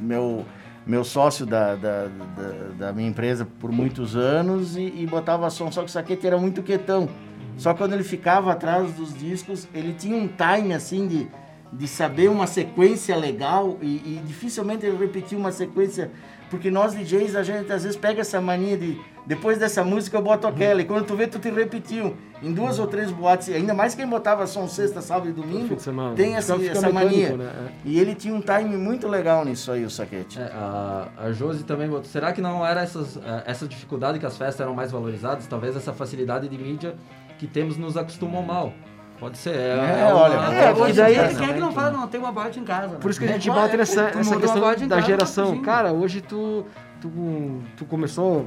[0.00, 0.44] meu,
[0.86, 5.70] meu sócio da, da, da, da minha empresa por muitos anos e, e botava som,
[5.70, 7.08] só que o Saquete era muito quietão.
[7.56, 11.28] Só que quando ele ficava atrás dos discos, ele tinha um time assim de,
[11.72, 16.10] de saber uma sequência legal e, e dificilmente ele repetia uma sequência,
[16.52, 20.22] porque nós DJs, a gente às vezes pega essa mania de depois dessa música eu
[20.22, 23.72] boto aquela, e quando tu vê, tu te repetiu em duas ou três boates, ainda
[23.72, 25.74] mais quem botava som sexta, sábado e domingo,
[26.14, 27.34] tem essa, fica essa mania.
[27.38, 27.72] né?
[27.86, 30.38] E ele tinha um time muito legal nisso aí, o Saquete.
[30.38, 32.04] É, a, a Josi também botou.
[32.04, 35.46] Será que não era essas, eh, essa dificuldade que as festas eram mais valorizadas?
[35.46, 36.96] Talvez essa facilidade de mídia
[37.38, 38.74] que temos nos acostumou mal.
[39.22, 39.54] Pode ser.
[39.54, 42.08] É, É, olha, uma- é, uma e daí- Quem é que né, não fala, não,
[42.08, 42.88] tem uma boate em casa.
[42.88, 42.98] né?
[43.00, 45.58] Por isso que a gente É, bate é, nessa, nessa questão da geração.
[45.62, 46.66] Cara, hoje tu,
[47.00, 48.46] tu, tu começou,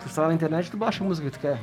[0.00, 1.58] tu está na internet, tu baixa a música que tu quer.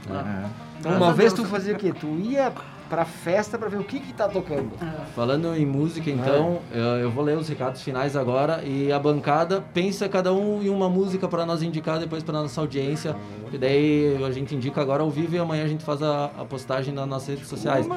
[0.80, 1.92] Então, uma vez tu fazia o quê?
[1.92, 2.52] Tu ia
[2.92, 4.70] pra festa pra ver o que que tá tocando.
[5.16, 9.64] Falando em música, então, eu, eu vou ler os recados finais agora e a bancada
[9.74, 13.16] pensa cada um em uma música para nós indicar depois para nossa audiência.
[13.54, 16.44] E daí a gente indica agora ao vivo e amanhã a gente faz a, a
[16.44, 17.88] postagem nas nossas redes sociais.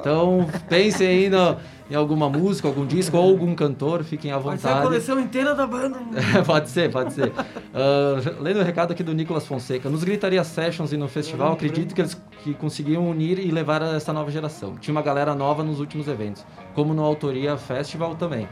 [0.00, 1.56] Então, pensem aí no-
[1.90, 4.86] em alguma música, algum disco ou algum cantor, fiquem à Pode ser a vontade.
[4.86, 5.98] coleção inteira da banda.
[6.46, 7.32] pode ser, pode ser.
[7.74, 9.90] Ah, lendo o recado aqui do Nicolas Fonseca.
[9.90, 14.12] Nos Gritaria Sessions e no festival, acredito que eles que conseguiam unir e levar essa
[14.12, 14.76] nova geração.
[14.76, 18.48] Tinha uma galera nova nos últimos eventos, como no Autoria Festival também.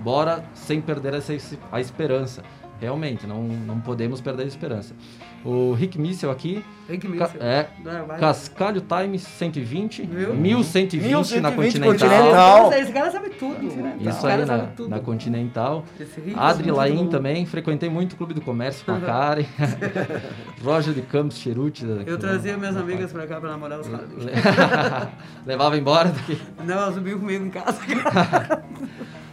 [0.00, 1.34] Bora sem perder essa,
[1.70, 2.42] a esperança.
[2.80, 4.94] Realmente, não, não podemos perder a esperança.
[5.44, 7.66] O Rick Missel aqui, me ca- é,
[8.06, 8.18] Vai.
[8.18, 10.34] Cascalho Time 120, Viu?
[10.34, 12.64] 1120 na 1120 Continental.
[12.64, 12.72] Continental.
[12.72, 13.64] Esse cara sabe tudo.
[13.64, 13.78] Isso
[14.08, 14.88] Esse aí cara na, sabe tudo.
[14.90, 15.84] na Continental.
[15.98, 19.44] Rick Adri Laim também, frequentei muito o Clube do Comércio com a Karen.
[20.62, 21.86] Roger de Campos Cheruti.
[22.04, 24.08] Eu trazia minhas amigas pra cá pra namorar os caras.
[25.46, 26.38] Levava embora daqui.
[26.64, 27.78] Não, elas subiam comigo em casa.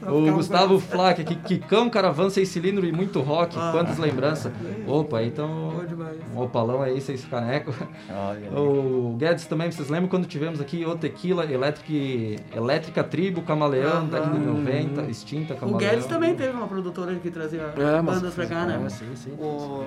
[0.07, 3.55] O Gustavo Flack aqui, Kikão, Caravan, seis cilindros e muito rock.
[3.57, 3.71] Ah.
[3.71, 4.51] Quantas lembranças.
[4.87, 5.73] Opa, então.
[6.35, 7.75] Um opalão aí, seis canecos.
[8.55, 14.01] O Guedes também, vocês lembram quando tivemos aqui o Tequila, Electric, Elétrica Tribo, Camaleão, Ah,
[14.01, 14.51] década de ah.
[14.51, 15.79] 90, extinta, O Camaleão.
[15.79, 18.81] Guedes também teve uma produtora que trazia É, bandas pra cá, né?
[18.85, 19.31] É, sim, sim.
[19.39, 19.83] O...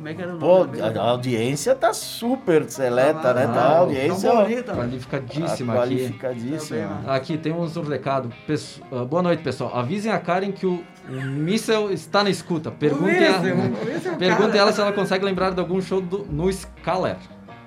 [0.00, 0.80] Como é que era o Pô, nome?
[0.80, 3.46] a, a audiência tá super seleta, né?
[3.46, 4.72] Tá, a Ah, audiência Tão ó, bonita.
[4.74, 5.94] Qualificadíssima tá aqui.
[5.94, 7.00] qualificadíssima.
[7.06, 8.32] Aqui tem uns recado.
[8.46, 9.76] Pesso- ah, boa noite, pessoal.
[9.76, 12.70] Avisem a Karen que o, o Missel está na escuta.
[12.70, 14.58] Perguntem, a- o é o perguntem cara.
[14.58, 17.16] ela se ela consegue lembrar de algum show do- no Scaler.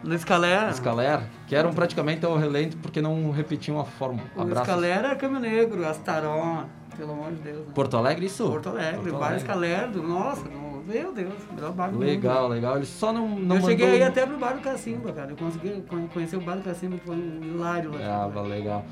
[0.04, 0.74] No Escalera.
[0.74, 4.28] Scaler, que eram praticamente o relento porque não repetiam a fórmula.
[4.36, 4.62] O Abraço.
[4.64, 6.66] Escalera é Câmbio Negro, Astaron,
[6.98, 7.60] pelo amor de Deus.
[7.60, 7.72] né?
[7.76, 8.44] Porto Alegre, isso?
[8.50, 12.06] Porto Alegre, o bar Escalerdo, nossa, no- meu Deus, melhor bar do mundo.
[12.06, 12.76] Legal, legal.
[12.78, 15.32] Ele só não, não eu cheguei mandou- aí até pro bar do Cacimba, cara.
[15.32, 18.24] Eu consegui con- conhecer o bar do Cacimba, que foi um hilário lá.
[18.24, 18.86] Ah, va- legal.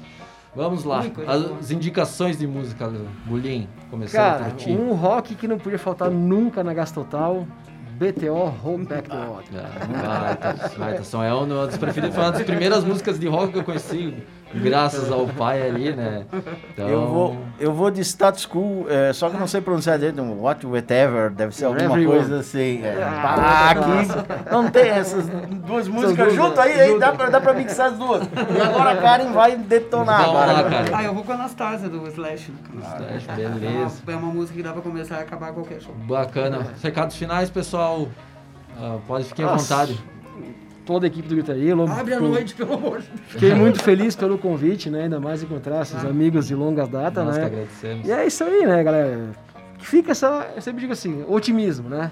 [0.55, 1.03] Vamos lá.
[1.59, 2.91] As, indicações de música,
[3.25, 3.67] Bulim.
[3.89, 4.69] Começando Cara, por ti.
[4.71, 7.47] um rock que não podia faltar nunca na Gastotal,
[7.97, 9.53] BTO Home Back the Water.
[9.55, 11.23] É, Baita, baita som.
[11.23, 14.13] É uma das preferidas, foi uma das primeiras músicas de rock que eu conheci.
[14.53, 16.25] Graças ao pai ali, né?
[16.73, 19.97] Então, Eu, vou, eu vou de status quo, é, só que eu não sei pronunciar
[19.97, 22.17] direito, um what, whatever, deve ser alguma Everyone.
[22.19, 22.81] coisa assim.
[22.83, 26.61] É, Ah, pá, aqui não tem essas duas músicas duas, junto né?
[26.63, 26.99] aí, aí Junto.
[26.99, 28.23] dá pra, dá pra mixar as duas.
[28.23, 30.21] E agora a Karen vai detonar.
[30.21, 30.51] Agora.
[30.53, 30.85] lá, cara.
[30.97, 32.51] Ah, eu vou com a Anastasia do Slash.
[32.81, 34.01] Slash, É beleza.
[34.05, 35.93] uma, é uma música que dá pra começar e acabar qualquer show.
[36.07, 36.67] Bacana.
[36.81, 38.07] Recados finais, pessoal.
[38.79, 39.99] Ah, pode fiquem à vontade.
[40.85, 41.75] Toda a equipe do Gritaria.
[41.75, 43.21] logo Abre a noite, pelo amor de Deus.
[43.27, 45.03] Fiquei muito feliz pelo convite, né?
[45.03, 47.47] Ainda mais encontrar esses amigos de longas datas, Nós que né?
[47.47, 48.07] agradecemos.
[48.07, 49.29] E é isso aí, né, galera?
[49.77, 52.11] Que Fica essa, eu sempre digo assim, otimismo, né?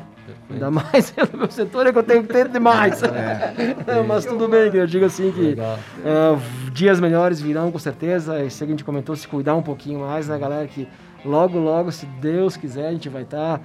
[0.49, 3.01] Ainda mais no meu setor é que eu tenho que ter demais.
[4.07, 8.43] Mas tudo bem, que eu digo assim que é, dias melhores virão com certeza.
[8.43, 10.67] Isso que a gente comentou, se cuidar um pouquinho mais, né, galera?
[10.67, 10.87] Que
[11.25, 13.61] logo, logo, se Deus quiser, a gente vai estar.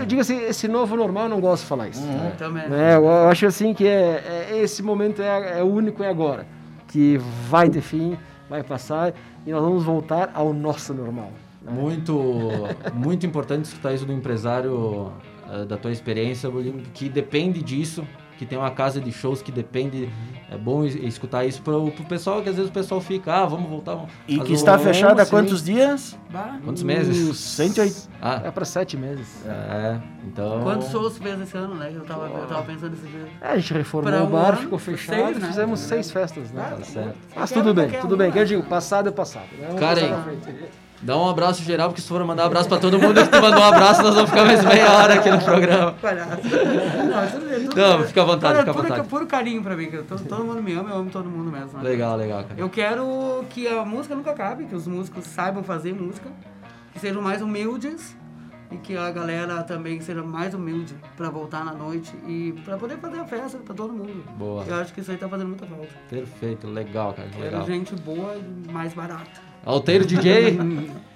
[0.00, 2.02] Eu digo assim, esse novo normal, eu não gosto de falar isso.
[2.04, 2.32] né?
[2.36, 2.68] Também.
[2.68, 6.46] Né, eu, acho assim que é, é- esse momento é, é o único é agora.
[6.88, 8.16] Que vai ter fim,
[8.48, 9.12] vai passar
[9.46, 11.30] e nós vamos voltar ao nosso normal.
[11.62, 11.72] né?
[11.72, 12.18] Muito,
[12.92, 15.10] muito importante escutar isso do empresário,
[15.50, 16.50] eh, da tua experiência,
[16.92, 18.06] que depende disso,
[18.38, 20.08] que tem uma casa de shows que depende.
[20.50, 23.46] É bom es- escutar isso pro, pro pessoal, que às vezes o pessoal fica, ah,
[23.46, 23.94] vamos voltar.
[23.94, 24.10] Vamos.
[24.28, 25.30] E que está fechada há sim.
[25.30, 26.16] quantos dias?
[26.30, 27.36] Bah, Quantos meses?
[27.38, 28.08] 108.
[28.20, 29.26] Ah, É para sete meses.
[29.46, 30.60] é, então.
[30.62, 31.90] Quantos shows fez esse ano, né?
[31.94, 33.26] Eu tava, eu tava pensando nesse dia.
[33.40, 35.46] É, a gente reformou Pra o bar, ano, ficou seis, fechado e né?
[35.48, 36.74] fizemos seis festas, né?
[36.78, 37.16] Tá certo.
[37.34, 38.30] Mas tudo bem, tudo bem.
[38.30, 38.48] Que eu né?
[38.48, 39.46] digo, passado é passado.
[39.58, 39.66] Né?
[39.68, 40.14] Vamos Karen.
[41.04, 43.40] Dá um abraço geral, porque se for mandar um abraço pra todo mundo, que tu
[43.40, 45.92] mandou um abraço, nós vamos ficar mais meia hora aqui no programa.
[46.00, 46.30] Palhaço.
[46.48, 49.08] Não, tudo bem, tudo Não, fica à vontade, Cara, fica à puro, vontade.
[49.08, 51.76] puro carinho pra mim, que todo, todo mundo me ama, eu amo todo mundo mesmo.
[51.78, 51.84] né?
[51.84, 52.54] Legal, legal, cara.
[52.58, 56.30] Eu quero que a música nunca acabe, que os músicos saibam fazer música,
[56.94, 58.16] que sejam mais humildes
[58.74, 62.98] e que a galera também seja mais humilde pra voltar na noite e pra poder
[62.98, 64.24] fazer a festa pra todo mundo.
[64.36, 64.64] Boa.
[64.66, 65.88] Eu acho que isso aí tá fazendo muita falta.
[66.10, 67.28] Perfeito, legal, cara.
[67.28, 67.66] Quero Legal.
[67.66, 69.40] gente boa e mais barata.
[69.64, 70.58] Alteiro DJ.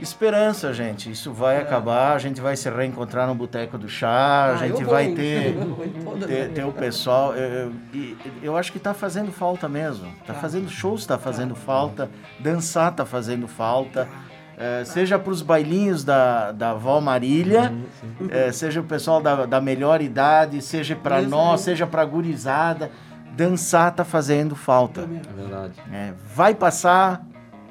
[0.00, 1.10] Esperança, gente.
[1.10, 2.12] Isso vai acabar.
[2.14, 4.08] A gente vai se reencontrar no Boteco do Chá.
[4.08, 5.56] A Ah, gente eu vai ter,
[6.24, 7.34] ter, ter o pessoal.
[7.34, 10.06] Eu, eu- eu acho que tá fazendo falta mesmo.
[10.24, 12.08] Tá fazendo shows, tá fazendo falta.
[12.38, 14.08] Dançar tá fazendo falta.
[14.58, 17.72] É, seja para os bailinhos da, da Vó Marília,
[18.28, 21.64] é, seja o pessoal da, da melhor idade, seja para nós, aí.
[21.66, 22.90] seja para gurizada,
[23.36, 25.02] dançar tá fazendo falta.
[25.02, 25.74] É verdade.
[25.92, 27.24] É, vai passar,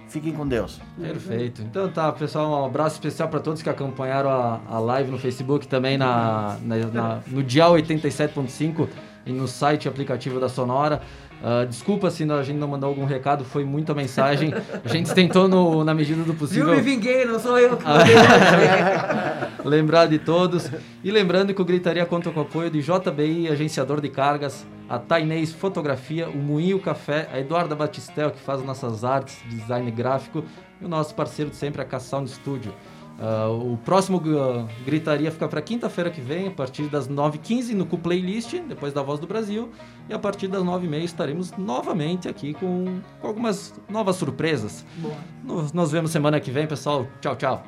[0.08, 0.80] fiquem com Deus.
[0.98, 1.62] Perfeito.
[1.62, 5.68] Então tá, pessoal, um abraço especial para todos que acompanharam a, a live no Facebook,
[5.68, 8.88] também na, na- na- no Dial 87.5
[9.26, 11.02] e no site e aplicativo da Sonora.
[11.44, 14.52] Ah, desculpa se a gente não mandou algum recado, foi muita mensagem.
[14.84, 19.48] A gente tentou no- na medida do possível Me vinguei, não sou eu que Ah.
[19.64, 20.70] lembrar de todos.
[21.04, 24.98] E lembrando que o Gritaria conta com o apoio de JBI, agenciador de cargas, a
[24.98, 30.44] Tainês Fotografia, o Moinho Café, a Eduarda Batistel, que faz nossas artes, design gráfico,
[30.82, 32.74] e o nosso parceiro de sempre, a K-Sound Studio.
[33.20, 37.86] Ah, o próximo ah, Gritaria fica para quinta-feira que vem, a partir das 9h15 no
[37.86, 39.70] Cu Playlist, depois da Voz do Brasil.
[40.10, 44.86] E a partir das 9h30 estaremos novamente aqui com, com algumas novas surpresas.
[44.98, 45.16] Boa.
[45.44, 47.08] Nos, nos vemos semana que vem, pessoal.
[47.20, 47.64] Tchau, tchau.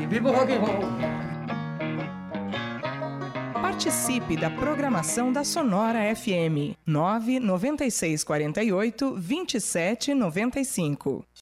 [0.00, 0.78] E viva o rock and roll.
[3.60, 11.24] Participe da programação da Sonora FM 99648 2795.